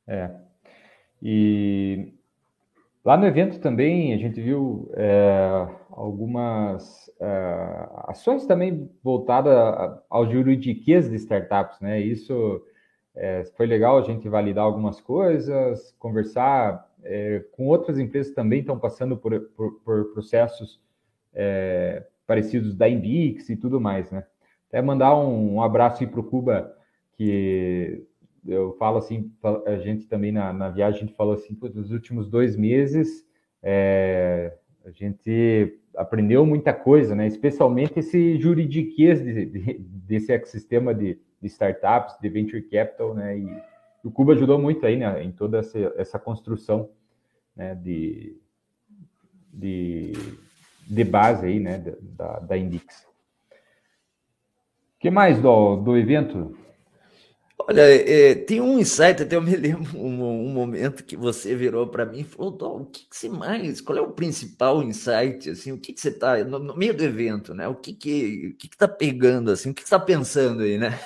É. 0.06 0.30
E 1.22 2.14
lá 3.04 3.18
no 3.18 3.26
evento 3.26 3.60
também 3.60 4.14
a 4.14 4.18
gente 4.18 4.42
viu 4.42 4.92
é, 4.96 5.68
algumas 5.92 7.10
é, 7.20 7.90
ações 8.08 8.46
também 8.46 8.90
voltadas 9.04 9.54
ao 10.10 10.30
juridiquês 10.30 11.10
de 11.10 11.16
startups, 11.16 11.80
né? 11.80 12.00
Isso 12.00 12.64
é, 13.16 13.44
foi 13.58 13.66
legal 13.66 13.98
a 13.98 14.02
gente 14.02 14.30
validar 14.30 14.64
algumas 14.64 15.02
coisas, 15.02 15.96
conversar 16.00 16.88
é, 17.04 17.44
com 17.52 17.68
outras 17.68 17.98
empresas 17.98 18.34
também 18.34 18.60
estão 18.60 18.78
passando 18.78 19.18
por, 19.18 19.40
por, 19.56 19.80
por 19.82 20.14
processos 20.14 20.82
é, 21.34 22.06
parecidos 22.28 22.76
da 22.76 22.88
Invix 22.88 23.50
e 23.50 23.56
tudo 23.56 23.82
mais, 23.82 24.12
né? 24.12 24.26
Até 24.68 24.82
mandar 24.82 25.16
um, 25.18 25.56
um 25.56 25.62
abraço 25.64 26.08
para 26.08 26.20
o 26.20 26.24
Cuba, 26.24 26.76
que 27.14 28.06
eu 28.48 28.74
falo 28.74 29.00
assim, 29.00 29.32
a 29.66 29.78
gente 29.78 30.08
também 30.08 30.32
na, 30.32 30.54
na 30.54 30.70
viagem, 30.70 31.02
a 31.02 31.06
gente 31.06 31.16
falou 31.16 31.34
assim, 31.34 31.58
nos 31.74 31.92
últimos 31.92 32.30
dois 32.30 32.56
meses, 32.56 33.26
a 34.86 34.92
gente 34.92 35.79
aprendeu 35.96 36.46
muita 36.46 36.74
coisa, 36.74 37.16
né? 37.16 37.28
Especialmente 37.28 38.00
esse 38.00 38.40
juridiquês 38.40 39.22
de, 39.24 39.46
de, 39.46 39.74
desse 39.80 40.32
ecossistema 40.32 40.94
de, 40.94 41.20
de, 41.42 41.48
startups, 41.48 42.18
de 42.20 42.30
venture 42.30 42.62
capital, 42.62 43.14
né? 43.14 43.38
E 43.38 43.62
o 44.04 44.12
Cuba 44.12 44.34
ajudou 44.34 44.60
muito 44.60 44.86
aí, 44.86 44.96
né? 44.98 45.24
Em 45.24 45.32
toda 45.32 45.60
essa, 45.60 45.78
essa 45.98 46.20
construção, 46.20 46.90
né? 47.56 47.76
De, 47.76 48.38
de, 49.54 50.14
de 50.88 51.04
base 51.04 51.46
aí, 51.46 51.60
né? 51.60 51.84
Da, 52.02 52.40
da 52.40 52.58
Indix. 52.58 53.08
O 54.96 55.00
que 55.00 55.10
mais 55.10 55.42
do, 55.42 55.78
do 55.78 55.98
evento? 55.98 56.58
Olha, 57.70 57.82
é, 57.82 58.34
tem 58.34 58.60
um 58.60 58.80
insight, 58.80 59.22
até 59.22 59.36
eu 59.36 59.42
me 59.44 59.54
lembro 59.56 59.96
um, 59.96 60.48
um 60.48 60.50
momento 60.50 61.04
que 61.04 61.16
você 61.16 61.56
virou 61.56 61.86
para 61.86 62.04
mim 62.04 62.22
e 62.22 62.24
falou, 62.24 62.82
o 62.82 62.86
que, 62.88 63.08
que 63.08 63.16
você 63.16 63.30
mais, 63.30 63.80
qual 63.80 63.96
é 63.96 64.02
o 64.02 64.12
principal 64.12 64.82
insight, 64.82 65.52
assim, 65.52 65.72
o 65.72 65.80
que, 65.80 65.94
que 65.94 66.02
você 66.02 66.10
está, 66.10 66.44
no, 66.44 66.58
no, 66.58 66.76
meio 66.76 66.98
do 66.98 67.04
evento, 67.04 67.54
né, 67.54 67.68
o 67.68 67.76
que 67.76 67.94
que, 67.94 68.54
o 68.56 68.58
que 68.58 68.70
que 68.70 68.76
tá 68.78 68.88
pegando, 68.88 69.52
assim, 69.52 69.70
o 69.70 69.74
que, 69.76 69.84
está 69.84 70.00
pensando 70.00 70.64
aí, 70.64 70.80
né? 70.80 71.00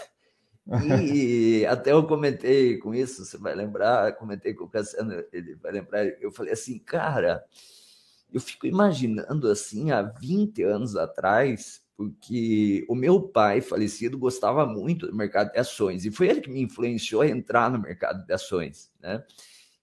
E 1.03 1.65
até 1.65 1.91
eu 1.91 2.07
comentei 2.07 2.77
com 2.77 2.95
isso, 2.95 3.25
você 3.25 3.37
vai 3.37 3.53
lembrar, 3.53 4.15
comentei 4.15 4.53
com 4.53 4.63
o 4.63 4.69
Cassiano, 4.69 5.21
ele 5.33 5.55
vai 5.55 5.73
lembrar, 5.73 6.05
eu 6.21 6.31
falei 6.31 6.53
assim, 6.53 6.79
cara, 6.79 7.43
eu 8.31 8.39
fico 8.39 8.65
imaginando 8.65 9.51
assim, 9.51 9.91
há 9.91 10.01
20 10.01 10.63
anos 10.63 10.95
atrás, 10.95 11.82
porque 11.95 12.85
o 12.89 12.95
meu 12.95 13.21
pai 13.21 13.61
falecido 13.61 14.17
gostava 14.17 14.65
muito 14.65 15.07
do 15.07 15.15
mercado 15.15 15.51
de 15.51 15.59
ações 15.59 16.05
e 16.05 16.11
foi 16.11 16.27
ele 16.27 16.41
que 16.41 16.49
me 16.49 16.61
influenciou 16.61 17.21
a 17.21 17.27
entrar 17.27 17.69
no 17.69 17.79
mercado 17.79 18.25
de 18.25 18.33
ações, 18.33 18.91
né? 19.01 19.23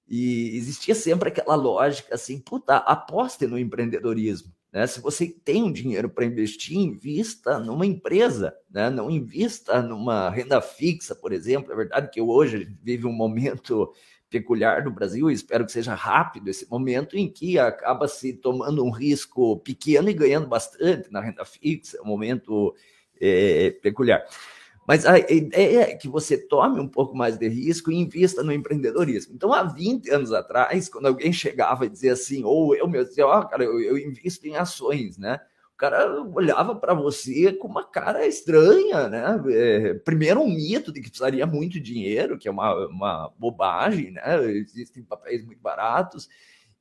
E 0.09 0.57
existia 0.57 0.95
sempre 0.95 1.29
aquela 1.29 1.55
lógica 1.55 2.15
assim, 2.15 2.41
puta, 2.41 2.77
aposte 2.79 3.47
no 3.47 3.57
empreendedorismo, 3.57 4.53
né? 4.73 4.87
Se 4.87 5.01
você 5.01 5.29
tem 5.29 5.63
um 5.63 5.73
dinheiro 5.73 6.11
para 6.11 6.25
investir, 6.25 6.77
invista 6.77 7.59
numa 7.61 7.87
empresa, 7.87 8.57
né? 8.69 8.91
Não 8.91 9.11
invista 9.11 9.81
numa 9.81 10.29
renda 10.31 10.61
fixa, 10.61 11.15
por 11.15 11.33
exemplo. 11.33 11.73
É 11.73 11.77
verdade 11.77 12.11
que 12.11 12.21
hoje 12.21 12.77
vive 12.83 13.07
um 13.07 13.13
momento 13.13 13.93
peculiar 14.31 14.85
do 14.85 14.91
Brasil, 14.91 15.31
e 15.31 15.35
espero 15.35 15.67
que 15.67 15.73
seja 15.73 15.95
rápido 15.95 16.49
esse 16.49 16.71
momento 16.71 17.17
em 17.17 17.29
que 17.29 17.59
acaba 17.59 18.07
se 18.07 18.33
tomando 18.33 18.85
um 18.85 18.91
risco 18.91 19.59
pequeno 19.59 20.09
e 20.09 20.15
ganhando 20.15 20.47
bastante 20.47 21.11
na 21.11 21.21
renda 21.21 21.45
fixa, 21.45 21.99
é 21.99 22.03
um 22.03 22.07
momento 22.07 22.75
é, 23.21 23.71
peculiar. 23.83 24.25
Mas 24.87 25.07
a 25.07 25.19
ideia 25.19 25.83
é 25.83 25.95
que 25.95 26.09
você 26.09 26.37
tome 26.37 26.81
um 26.81 26.89
pouco 26.89 27.17
mais 27.17 27.37
de 27.37 27.47
risco 27.49 27.93
e 27.93 27.97
invista 27.97 28.43
no 28.43 28.53
empreendedorismo. 28.53 29.35
Então, 29.35 29.53
há 29.53 29.63
20 29.63 30.11
anos 30.11 30.33
atrás, 30.33 30.89
quando 30.89 31.07
alguém 31.07 31.33
chegava 31.33 31.87
e 31.87 31.89
dizia 31.89 32.13
assim, 32.13 32.43
ou 32.45 32.75
eu 32.75 32.89
mesmo 32.89 33.09
dizia, 33.09 33.27
ó, 33.27 33.41
oh, 33.41 33.47
cara, 33.47 33.63
eu, 33.63 33.81
eu 33.81 33.99
invisto 33.99 34.47
em 34.47 34.57
ações, 34.57 35.17
né? 35.19 35.39
Cara 35.81 36.23
olhava 36.23 36.77
para 36.77 36.93
você 36.93 37.55
com 37.55 37.67
uma 37.67 37.83
cara 37.83 38.27
estranha, 38.27 39.09
né? 39.09 39.43
É, 39.49 39.95
primeiro, 39.95 40.41
um 40.43 40.47
mito 40.47 40.93
de 40.93 41.01
que 41.01 41.09
precisaria 41.09 41.47
muito 41.47 41.81
dinheiro, 41.81 42.39
que 42.39 42.47
é 42.47 42.51
uma, 42.51 42.75
uma 42.89 43.33
bobagem, 43.39 44.11
né? 44.11 44.45
Existem 44.53 45.03
papéis 45.03 45.43
muito 45.43 45.63
baratos 45.63 46.29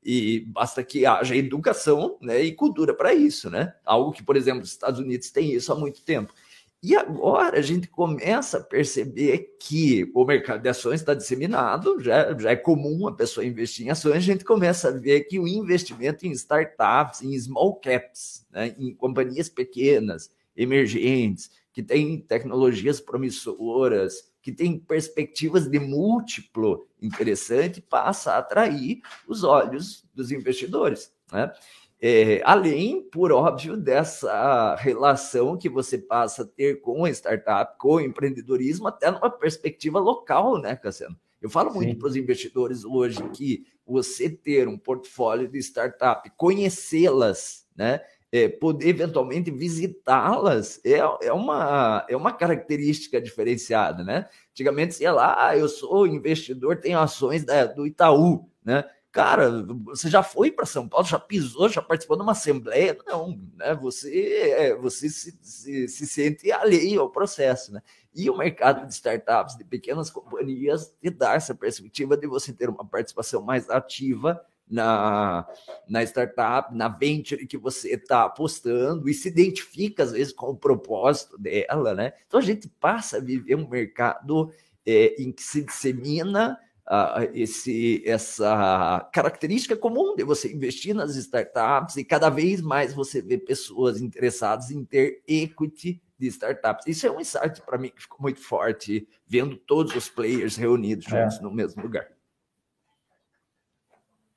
e 0.03 0.41
basta 0.47 0.83
que 0.83 1.05
haja 1.05 1.35
educação 1.35 2.17
né, 2.21 2.41
e 2.41 2.53
cultura 2.53 2.93
para 2.93 3.13
isso, 3.13 3.49
né? 3.49 3.73
Algo 3.85 4.11
que, 4.11 4.23
por 4.23 4.35
exemplo, 4.35 4.63
os 4.63 4.71
Estados 4.71 4.99
Unidos 4.99 5.31
têm 5.31 5.53
isso 5.53 5.71
há 5.71 5.75
muito 5.75 6.01
tempo. 6.03 6.33
E 6.81 6.95
agora 6.95 7.59
a 7.59 7.61
gente 7.61 7.89
começa 7.89 8.57
a 8.57 8.63
perceber 8.63 9.57
que 9.59 10.09
o 10.15 10.23
mercado 10.23 10.61
de 10.61 10.69
ações 10.69 11.01
está 11.01 11.13
disseminado, 11.13 11.99
já, 11.99 12.37
já 12.37 12.51
é 12.51 12.55
comum 12.55 13.05
a 13.05 13.13
pessoa 13.13 13.45
investir 13.45 13.85
em 13.85 13.89
ações, 13.89 14.15
a 14.15 14.19
gente 14.19 14.45
começa 14.45 14.87
a 14.87 14.91
ver 14.91 15.25
que 15.25 15.37
o 15.37 15.47
investimento 15.47 16.25
em 16.25 16.31
startups, 16.31 17.21
em 17.21 17.37
small 17.37 17.75
caps, 17.81 18.47
né, 18.49 18.73
em 18.79 18.95
companhias 18.95 19.49
pequenas, 19.49 20.31
emergentes, 20.55 21.51
que 21.73 21.83
têm 21.83 22.21
tecnologias 22.21 23.01
promissoras, 23.01 24.31
que 24.41 24.51
têm 24.51 24.79
perspectivas 24.79 25.67
de 25.67 25.79
múltiplo 25.79 26.87
interessante, 27.01 27.81
passa 27.81 28.33
a 28.33 28.37
atrair 28.37 29.01
os 29.27 29.43
olhos 29.43 30.05
dos 30.13 30.31
investidores. 30.31 31.11
Né? 31.31 31.51
É, 32.01 32.41
além, 32.45 33.01
por 33.01 33.31
óbvio, 33.31 33.75
dessa 33.75 34.75
relação 34.75 35.57
que 35.57 35.67
você 35.67 35.97
passa 35.97 36.43
a 36.43 36.45
ter 36.45 36.79
com 36.79 37.03
a 37.03 37.09
startup, 37.09 37.77
com 37.77 37.95
o 37.95 37.99
empreendedorismo, 38.01 38.87
até 38.87 39.11
numa 39.11 39.29
perspectiva 39.29 39.99
local, 39.99 40.57
né, 40.61 40.77
Cassiano? 40.77 41.17
Eu 41.41 41.49
falo 41.49 41.73
muito 41.73 41.97
para 41.97 42.07
os 42.07 42.15
investidores 42.15 42.85
hoje 42.85 43.21
que 43.29 43.65
você 43.85 44.29
ter 44.29 44.67
um 44.67 44.77
portfólio 44.77 45.47
de 45.47 45.57
startup, 45.59 46.29
conhecê-las, 46.37 47.65
né? 47.75 48.01
É, 48.31 48.47
poder 48.47 48.89
eventualmente 48.89 49.49
visitá-las 49.49 50.79
é, 50.85 50.99
é, 50.99 51.33
uma, 51.33 52.05
é 52.07 52.15
uma 52.15 52.31
característica 52.31 53.19
diferenciada, 53.19 54.03
né? 54.03 54.27
Antigamente, 54.51 54.93
sei 54.93 55.11
lá, 55.11 55.47
ah, 55.47 55.57
eu 55.57 55.67
sou 55.67 56.05
investidor, 56.05 56.77
tenho 56.77 56.99
ações 56.99 57.43
da, 57.43 57.65
do 57.65 57.87
Itaú, 57.87 58.47
né? 58.63 58.83
Cara, 59.11 59.63
você 59.85 60.07
já 60.07 60.21
foi 60.21 60.51
para 60.51 60.67
São 60.67 60.87
Paulo, 60.87 61.05
já 61.05 61.19
pisou, 61.19 61.67
já 61.67 61.81
participou 61.81 62.15
de 62.15 62.21
uma 62.21 62.33
assembleia? 62.33 62.95
Não, 63.07 63.39
né? 63.55 63.73
Você, 63.75 64.53
é, 64.55 64.75
você 64.75 65.09
se, 65.09 65.35
se, 65.41 65.87
se 65.87 66.07
sente 66.07 66.51
alheio 66.51 67.01
ao 67.01 67.09
processo, 67.09 67.73
né? 67.73 67.81
E 68.13 68.29
o 68.29 68.37
mercado 68.37 68.85
de 68.85 68.93
startups, 68.93 69.57
de 69.57 69.63
pequenas 69.63 70.11
companhias, 70.11 70.93
te 71.01 71.09
dá 71.09 71.33
essa 71.33 71.55
perspectiva 71.55 72.15
de 72.15 72.27
você 72.27 72.53
ter 72.53 72.69
uma 72.69 72.85
participação 72.85 73.41
mais 73.41 73.67
ativa 73.69 74.39
na, 74.69 75.47
na 75.87 76.03
startup, 76.03 76.75
na 76.75 76.87
venture 76.87 77.47
que 77.47 77.57
você 77.57 77.95
está 77.95 78.25
apostando 78.25 79.09
e 79.09 79.13
se 79.15 79.27
identifica, 79.27 80.03
às 80.03 80.11
vezes, 80.11 80.31
com 80.31 80.51
o 80.51 80.55
propósito 80.55 81.35
dela, 81.39 81.95
né? 81.95 82.13
Então 82.27 82.39
a 82.39 82.43
gente 82.43 82.69
passa 82.79 83.17
a 83.17 83.21
viver 83.21 83.55
um 83.55 83.67
mercado 83.67 84.51
é, 84.85 85.19
em 85.19 85.31
que 85.31 85.41
se 85.41 85.63
dissemina 85.63 86.59
uh, 86.89 87.29
esse, 87.33 88.03
essa 88.05 89.07
característica 89.13 89.75
comum 89.75 90.15
de 90.15 90.23
você 90.23 90.51
investir 90.51 90.95
nas 90.95 91.15
startups 91.15 91.97
e 91.97 92.03
cada 92.03 92.29
vez 92.29 92.61
mais 92.61 92.93
você 92.93 93.21
vê 93.21 93.37
pessoas 93.37 94.01
interessadas 94.01 94.71
em 94.71 94.83
ter 94.83 95.21
equity 95.27 96.01
de 96.17 96.27
startups. 96.27 96.87
Isso 96.87 97.07
é 97.07 97.11
um 97.11 97.19
insight 97.19 97.61
para 97.61 97.77
mim 97.77 97.89
que 97.89 98.01
ficou 98.01 98.17
muito 98.19 98.41
forte, 98.41 99.07
vendo 99.27 99.55
todos 99.55 99.95
os 99.95 100.09
players 100.09 100.57
reunidos 100.57 101.05
é. 101.07 101.09
juntos 101.21 101.39
é. 101.39 101.41
no 101.41 101.51
mesmo 101.51 101.81
lugar. 101.81 102.07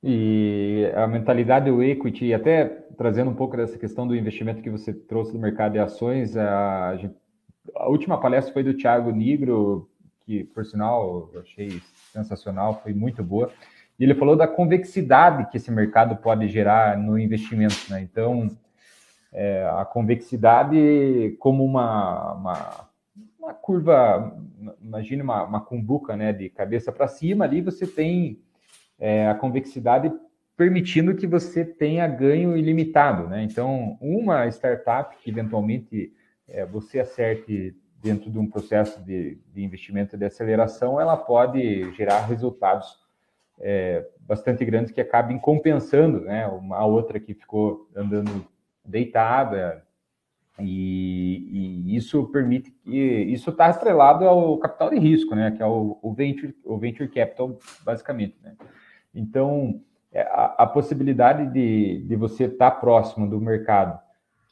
E 0.05 0.91
a 0.97 1.07
mentalidade 1.07 1.71
do 1.71 1.83
equity, 1.83 2.35
até 2.35 2.65
trazendo 2.97 3.31
um 3.31 3.35
pouco 3.35 3.57
dessa 3.57 3.79
questão 3.79 4.07
do 4.07 4.17
investimento 4.17 4.61
que 4.61 4.71
você 4.71 4.93
trouxe 4.93 5.33
do 5.33 5.39
mercado 5.39 5.73
de 5.73 5.79
ações, 5.79 6.37
a, 6.37 6.99
a 7.77 7.89
última 7.89 8.21
palestra 8.21 8.53
foi 8.53 8.65
do 8.65 8.75
Thiago 8.75 9.13
Nigro, 9.13 9.89
que, 10.25 10.45
por 10.45 10.65
sinal, 10.65 11.31
eu 11.33 11.41
achei 11.41 11.83
sensacional, 12.13 12.81
foi 12.83 12.93
muito 12.93 13.23
boa. 13.23 13.51
E 13.99 14.05
ele 14.05 14.15
falou 14.15 14.35
da 14.35 14.49
convexidade 14.49 15.51
que 15.51 15.57
esse 15.57 15.71
mercado 15.71 16.17
pode 16.17 16.49
gerar 16.49 16.99
no 16.99 17.19
investimento, 17.19 17.77
né? 17.91 18.01
Então, 18.01 18.49
é, 19.33 19.65
a 19.79 19.85
convexidade 19.85 21.37
como 21.39 21.65
uma, 21.65 22.33
uma, 22.35 22.89
uma 23.39 23.55
curva, 23.55 24.37
imagine 24.83 25.23
uma, 25.23 25.45
uma 25.45 25.61
cumbuca, 25.61 26.17
né, 26.17 26.33
de 26.33 26.49
cabeça 26.51 26.93
para 26.93 27.09
cima, 27.09 27.45
ali 27.45 27.61
você 27.61 27.87
tem 27.87 28.39
é, 28.99 29.29
a 29.29 29.35
convexidade 29.35 30.13
permitindo 30.57 31.15
que 31.15 31.27
você 31.27 31.65
tenha 31.65 32.07
ganho 32.07 32.57
ilimitado, 32.57 33.29
né? 33.29 33.43
Então, 33.43 33.97
uma 34.01 34.47
startup 34.49 35.17
que 35.17 35.31
eventualmente 35.31 36.13
é, 36.47 36.65
você 36.67 37.01
acerte 37.01 37.75
dentro 38.03 38.31
de 38.31 38.39
um 38.39 38.51
processo 38.51 39.03
de, 39.05 39.39
de 39.55 39.63
investimento 39.63 40.17
de 40.17 40.25
aceleração, 40.25 41.01
ela 41.01 41.17
pode 41.17 41.93
gerar 41.95 42.27
resultados 42.27 42.99
é, 43.61 44.05
bastante 44.21 44.65
grandes 44.65 44.91
que 44.91 45.01
acabem 45.01 45.39
compensando, 45.39 46.21
né? 46.23 46.47
Uma 46.49 46.85
outra 46.85 47.21
que 47.21 47.33
ficou 47.33 47.89
andando 47.95 48.45
deitada 48.85 49.87
e, 50.59 51.87
e 51.87 51.97
isso 51.97 52.25
permite 52.27 52.73
que 52.73 52.99
isso 52.99 53.51
está 53.51 53.67
atrelado 53.67 54.27
ao 54.27 54.59
capital 54.59 54.91
de 54.91 54.99
risco, 54.99 55.37
né? 55.37 55.53
Que 55.53 55.63
é 55.63 55.67
o, 55.67 55.97
o 56.03 56.13
venture, 56.13 56.57
o 56.65 56.77
venture 56.77 57.09
capital, 57.09 57.57
basicamente, 57.85 58.37
né? 58.43 58.57
Então 59.15 59.81
é, 60.11 60.23
a, 60.23 60.57
a 60.59 60.67
possibilidade 60.67 61.47
de, 61.53 62.03
de 62.03 62.17
você 62.17 62.45
estar 62.45 62.73
tá 62.73 62.77
próximo 62.77 63.31
do 63.31 63.41
mercado 63.41 64.01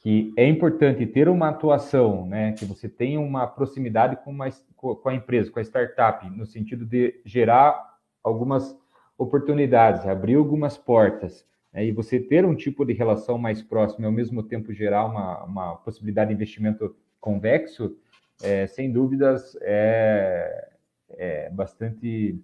que 0.01 0.33
é 0.35 0.47
importante 0.47 1.05
ter 1.05 1.29
uma 1.29 1.49
atuação, 1.49 2.25
né, 2.25 2.53
que 2.53 2.65
você 2.65 2.89
tenha 2.89 3.19
uma 3.19 3.45
proximidade 3.45 4.17
com, 4.23 4.31
uma, 4.31 4.49
com 4.75 5.09
a 5.09 5.13
empresa, 5.13 5.51
com 5.51 5.59
a 5.59 5.63
startup, 5.63 6.27
no 6.29 6.45
sentido 6.45 6.85
de 6.85 7.21
gerar 7.23 7.97
algumas 8.23 8.75
oportunidades, 9.15 10.07
abrir 10.07 10.35
algumas 10.35 10.75
portas, 10.75 11.45
né, 11.71 11.85
e 11.85 11.91
você 11.91 12.19
ter 12.19 12.43
um 12.45 12.55
tipo 12.55 12.83
de 12.83 12.93
relação 12.93 13.37
mais 13.37 13.61
próxima 13.61 14.05
e 14.05 14.07
ao 14.07 14.11
mesmo 14.11 14.41
tempo 14.41 14.73
gerar 14.73 15.05
uma, 15.05 15.43
uma 15.43 15.75
possibilidade 15.77 16.29
de 16.29 16.35
investimento 16.35 16.95
convexo, 17.19 17.95
é, 18.41 18.65
sem 18.65 18.91
dúvidas 18.91 19.55
é, 19.61 20.69
é 21.11 21.49
bastante 21.51 22.41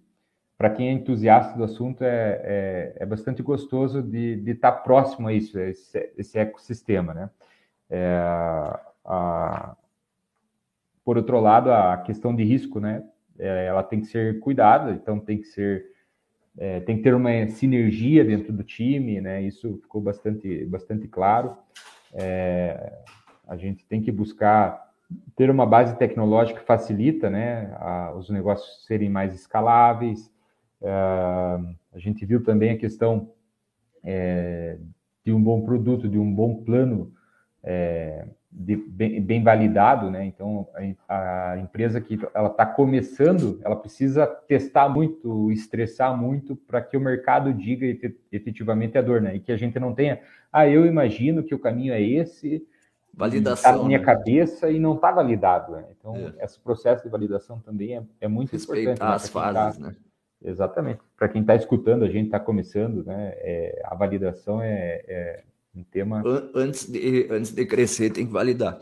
para 0.57 0.69
quem 0.71 0.89
é 0.89 0.91
entusiasta 0.91 1.55
do 1.55 1.63
assunto, 1.63 2.03
é, 2.03 2.41
é, 2.43 2.97
é 2.97 3.05
bastante 3.05 3.43
gostoso 3.43 4.01
de, 4.01 4.41
estar 4.47 4.71
tá 4.71 4.77
próximo 4.77 5.27
a 5.27 5.33
isso, 5.33 5.57
a 5.57 5.69
esse, 5.69 6.13
esse 6.17 6.39
ecossistema, 6.39 7.13
né? 7.13 7.29
É, 7.89 8.19
a, 9.05 9.75
por 11.03 11.17
outro 11.17 11.39
lado, 11.39 11.71
a 11.71 11.97
questão 11.97 12.35
de 12.35 12.43
risco, 12.43 12.79
né? 12.79 13.03
É, 13.39 13.67
ela 13.67 13.83
tem 13.83 14.01
que 14.01 14.07
ser 14.07 14.39
cuidada, 14.39 14.91
então 14.91 15.19
tem 15.19 15.37
que 15.37 15.47
ser 15.47 15.85
é, 16.57 16.79
tem 16.79 16.97
que 16.97 17.03
ter 17.03 17.13
uma 17.13 17.47
sinergia 17.49 18.25
dentro 18.25 18.51
do 18.51 18.63
time, 18.63 19.21
né? 19.21 19.41
Isso 19.41 19.77
ficou 19.77 20.01
bastante 20.01 20.65
bastante 20.65 21.07
claro. 21.07 21.55
É, 22.13 22.93
a 23.47 23.55
gente 23.55 23.85
tem 23.85 24.01
que 24.01 24.11
buscar 24.11 24.87
ter 25.35 25.49
uma 25.49 25.65
base 25.65 25.95
tecnológica 25.97 26.59
que 26.59 26.65
facilita, 26.65 27.29
né? 27.29 27.75
A, 27.79 28.13
os 28.15 28.29
negócios 28.29 28.85
serem 28.85 29.09
mais 29.09 29.33
escaláveis, 29.33 30.31
Uh, 30.81 31.75
a 31.91 31.97
gente 31.97 32.25
viu 32.25 32.43
também 32.43 32.71
a 32.71 32.77
questão 32.77 33.31
é, 34.03 34.77
de 35.25 35.33
um 35.33 35.41
bom 35.41 35.63
produto, 35.63 36.07
de 36.07 36.19
um 36.19 36.33
bom 36.33 36.63
plano 36.63 37.13
é, 37.69 38.25
de, 38.49 38.77
bem, 38.77 39.21
bem, 39.21 39.43
validado, 39.43 40.09
né? 40.09 40.25
Então 40.25 40.69
a, 41.05 41.51
a 41.51 41.59
empresa 41.59 41.99
que 41.99 42.17
ela 42.33 42.47
está 42.47 42.65
começando, 42.65 43.59
ela 43.61 43.75
precisa 43.75 44.25
testar 44.25 44.87
muito, 44.87 45.51
estressar 45.51 46.17
muito 46.17 46.55
para 46.55 46.81
que 46.81 46.95
o 46.95 47.01
mercado 47.01 47.53
diga 47.53 47.85
efetivamente 48.31 48.97
a 48.97 49.01
dor, 49.01 49.21
né? 49.21 49.35
E 49.35 49.41
que 49.41 49.51
a 49.51 49.57
gente 49.57 49.77
não 49.77 49.93
tenha, 49.93 50.21
ah, 50.51 50.65
eu 50.65 50.85
imagino 50.85 51.43
que 51.43 51.53
o 51.53 51.59
caminho 51.59 51.93
é 51.93 52.01
esse, 52.01 52.65
validação 53.13 53.71
tá 53.73 53.77
na 53.77 53.83
minha 53.83 53.99
né? 53.99 54.05
cabeça 54.05 54.71
e 54.71 54.79
não 54.79 54.95
está 54.95 55.11
validado. 55.11 55.73
Né? 55.73 55.85
Então 55.99 56.15
é. 56.15 56.45
esse 56.45 56.57
processo 56.57 57.03
de 57.03 57.09
validação 57.09 57.59
também 57.59 57.97
é, 57.97 58.03
é 58.21 58.27
muito 58.29 58.53
Respeitar 58.53 58.93
importante. 58.93 59.09
Né? 59.09 59.15
as 59.15 59.27
fases, 59.27 59.77
tá, 59.77 59.87
né? 59.87 59.95
Exatamente. 60.41 60.99
Para 61.17 61.27
quem 61.27 61.41
está 61.41 61.55
escutando, 61.55 62.05
a 62.05 62.09
gente 62.09 62.27
está 62.27 62.39
começando, 62.39 63.03
né? 63.03 63.33
É, 63.37 63.81
a 63.83 63.95
validação 63.95 64.61
é, 64.61 65.03
é, 65.07 65.43
um 65.77 65.83
tema. 65.83 66.23
Antes 66.53 66.89
de, 66.89 67.27
antes 67.29 67.51
de 67.51 67.65
crescer, 67.65 68.09
tem 68.09 68.25
que 68.25 68.33
validar. 68.33 68.79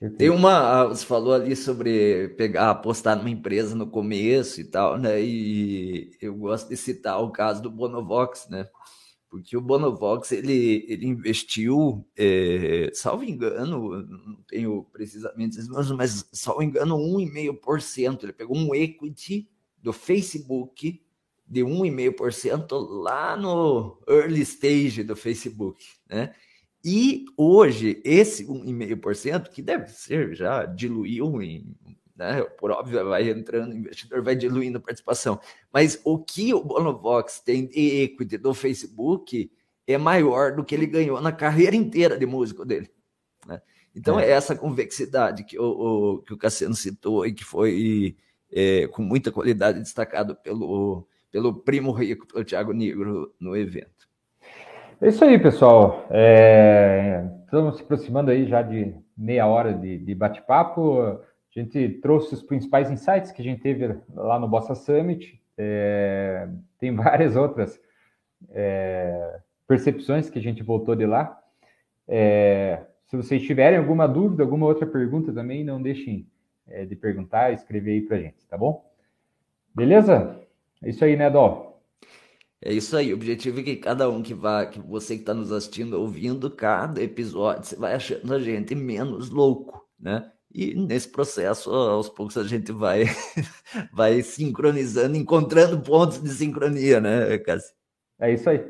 Perfeito. 0.00 0.18
Tem 0.18 0.30
uma. 0.30 0.52
Ah, 0.52 0.84
você 0.86 1.04
falou 1.04 1.32
ali 1.32 1.54
sobre 1.54 2.28
pegar, 2.36 2.70
apostar 2.70 3.16
numa 3.16 3.30
empresa 3.30 3.74
no 3.74 3.86
começo 3.86 4.60
e 4.60 4.64
tal, 4.64 4.98
né? 4.98 5.22
E 5.22 6.10
eu 6.20 6.34
gosto 6.34 6.68
de 6.68 6.76
citar 6.76 7.22
o 7.22 7.30
caso 7.30 7.62
do 7.62 7.70
Bonovox, 7.70 8.48
né? 8.50 8.68
Porque 9.30 9.56
o 9.56 9.60
Bonovox 9.60 10.30
ele, 10.30 10.84
ele 10.88 11.06
investiu, 11.06 12.06
é, 12.16 12.90
salvo 12.92 13.24
engano, 13.24 14.02
não 14.06 14.36
tenho 14.46 14.84
precisamente, 14.92 15.58
mas 15.96 16.28
salvo 16.32 16.62
engano, 16.62 16.96
1,5%. 16.96 18.22
Ele 18.22 18.32
pegou 18.32 18.56
um 18.56 18.74
equity 18.74 19.48
do 19.82 19.92
Facebook 19.92 21.03
de 21.46 21.62
1,5% 21.62 22.72
lá 23.02 23.36
no 23.36 23.98
early 24.08 24.42
stage 24.42 25.02
do 25.02 25.14
Facebook, 25.14 25.84
né? 26.08 26.34
E 26.84 27.24
hoje, 27.36 28.00
esse 28.04 28.44
1,5%, 28.46 29.48
que 29.48 29.62
deve 29.62 29.88
ser 29.88 30.34
já 30.34 30.66
diluiu 30.66 31.40
em, 31.40 31.74
né? 32.16 32.42
Por 32.58 32.70
óbvio, 32.70 33.08
vai 33.08 33.28
entrando, 33.30 33.72
o 33.72 33.76
investidor 33.76 34.22
vai 34.22 34.36
diluindo 34.36 34.78
a 34.78 34.80
participação. 34.80 35.40
Mas 35.72 36.00
o 36.04 36.18
que 36.18 36.52
o 36.52 36.62
Bonovox 36.62 37.40
tem 37.40 37.66
de 37.66 38.02
equity 38.02 38.36
do 38.36 38.52
Facebook 38.52 39.50
é 39.86 39.98
maior 39.98 40.54
do 40.54 40.64
que 40.64 40.74
ele 40.74 40.86
ganhou 40.86 41.20
na 41.20 41.32
carreira 41.32 41.74
inteira 41.74 42.18
de 42.18 42.26
músico 42.26 42.64
dele. 42.64 42.90
Né? 43.46 43.60
Então, 43.94 44.20
é. 44.20 44.26
é 44.26 44.30
essa 44.30 44.54
convexidade 44.54 45.44
que 45.44 45.58
o, 45.58 45.64
o, 45.64 46.18
que 46.22 46.32
o 46.32 46.38
Cassiano 46.38 46.74
citou 46.74 47.26
e 47.26 47.32
que 47.32 47.44
foi 47.44 48.16
é, 48.52 48.86
com 48.88 49.02
muita 49.02 49.32
qualidade, 49.32 49.80
destacado 49.80 50.36
pelo, 50.36 51.06
pelo 51.34 51.52
primo 51.52 51.90
rico, 51.90 52.28
pelo 52.28 52.44
Tiago 52.44 52.72
Negro, 52.72 53.34
no 53.40 53.56
evento. 53.56 54.08
É 55.00 55.08
isso 55.08 55.24
aí, 55.24 55.36
pessoal. 55.36 56.06
É, 56.08 57.28
estamos 57.42 57.76
se 57.76 57.82
aproximando 57.82 58.30
aí 58.30 58.46
já 58.46 58.62
de 58.62 58.94
meia 59.18 59.44
hora 59.44 59.74
de, 59.74 59.98
de 59.98 60.14
bate-papo. 60.14 61.00
A 61.00 61.18
gente 61.50 61.88
trouxe 62.00 62.34
os 62.34 62.42
principais 62.44 62.88
insights 62.88 63.32
que 63.32 63.42
a 63.42 63.44
gente 63.44 63.60
teve 63.60 63.98
lá 64.14 64.38
no 64.38 64.46
Bossa 64.46 64.76
Summit. 64.76 65.42
É, 65.58 66.48
tem 66.78 66.94
várias 66.94 67.34
outras 67.34 67.80
é, 68.50 69.40
percepções 69.66 70.30
que 70.30 70.38
a 70.38 70.42
gente 70.42 70.62
voltou 70.62 70.94
de 70.94 71.04
lá. 71.04 71.36
É, 72.06 72.80
se 73.06 73.16
vocês 73.16 73.42
tiverem 73.42 73.80
alguma 73.80 74.06
dúvida, 74.06 74.44
alguma 74.44 74.66
outra 74.66 74.86
pergunta 74.86 75.32
também, 75.32 75.64
não 75.64 75.82
deixem 75.82 76.28
é, 76.68 76.84
de 76.84 76.94
perguntar, 76.94 77.52
escrever 77.52 77.90
aí 77.90 78.02
para 78.02 78.20
gente, 78.20 78.46
tá 78.46 78.56
bom? 78.56 78.88
Beleza? 79.74 80.43
É 80.84 80.90
isso 80.90 81.02
aí, 81.02 81.16
né, 81.16 81.30
Dó? 81.30 81.80
É 82.62 82.72
isso 82.72 82.94
aí. 82.96 83.10
O 83.12 83.16
objetivo 83.16 83.60
é 83.60 83.62
que 83.62 83.76
cada 83.76 84.08
um 84.08 84.22
que 84.22 84.34
vai, 84.34 84.68
que 84.68 84.78
você 84.78 85.14
que 85.14 85.22
está 85.22 85.32
nos 85.32 85.50
assistindo, 85.50 85.98
ouvindo 85.98 86.50
cada 86.50 87.02
episódio, 87.02 87.64
você 87.64 87.76
vai 87.76 87.94
achando 87.94 88.34
a 88.34 88.38
gente 88.38 88.74
menos 88.74 89.30
louco, 89.30 89.82
né? 89.98 90.30
E 90.52 90.74
nesse 90.74 91.08
processo, 91.08 91.70
aos 91.70 92.08
poucos, 92.08 92.36
a 92.36 92.44
gente 92.44 92.70
vai, 92.70 93.04
vai 93.92 94.20
sincronizando, 94.22 95.16
encontrando 95.16 95.80
pontos 95.80 96.22
de 96.22 96.28
sincronia, 96.28 97.00
né, 97.00 97.38
Cássio? 97.38 97.74
É 98.20 98.32
isso 98.32 98.48
aí. 98.48 98.64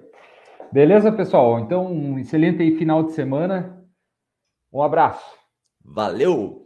Beleza, 0.73 1.13
pessoal? 1.13 1.59
Então, 1.59 1.93
um 1.93 2.19
excelente 2.19 2.79
final 2.79 3.03
de 3.03 3.13
semana. 3.13 3.85
Um 4.73 4.83
abraço. 4.83 5.25
Valeu! 5.85 6.64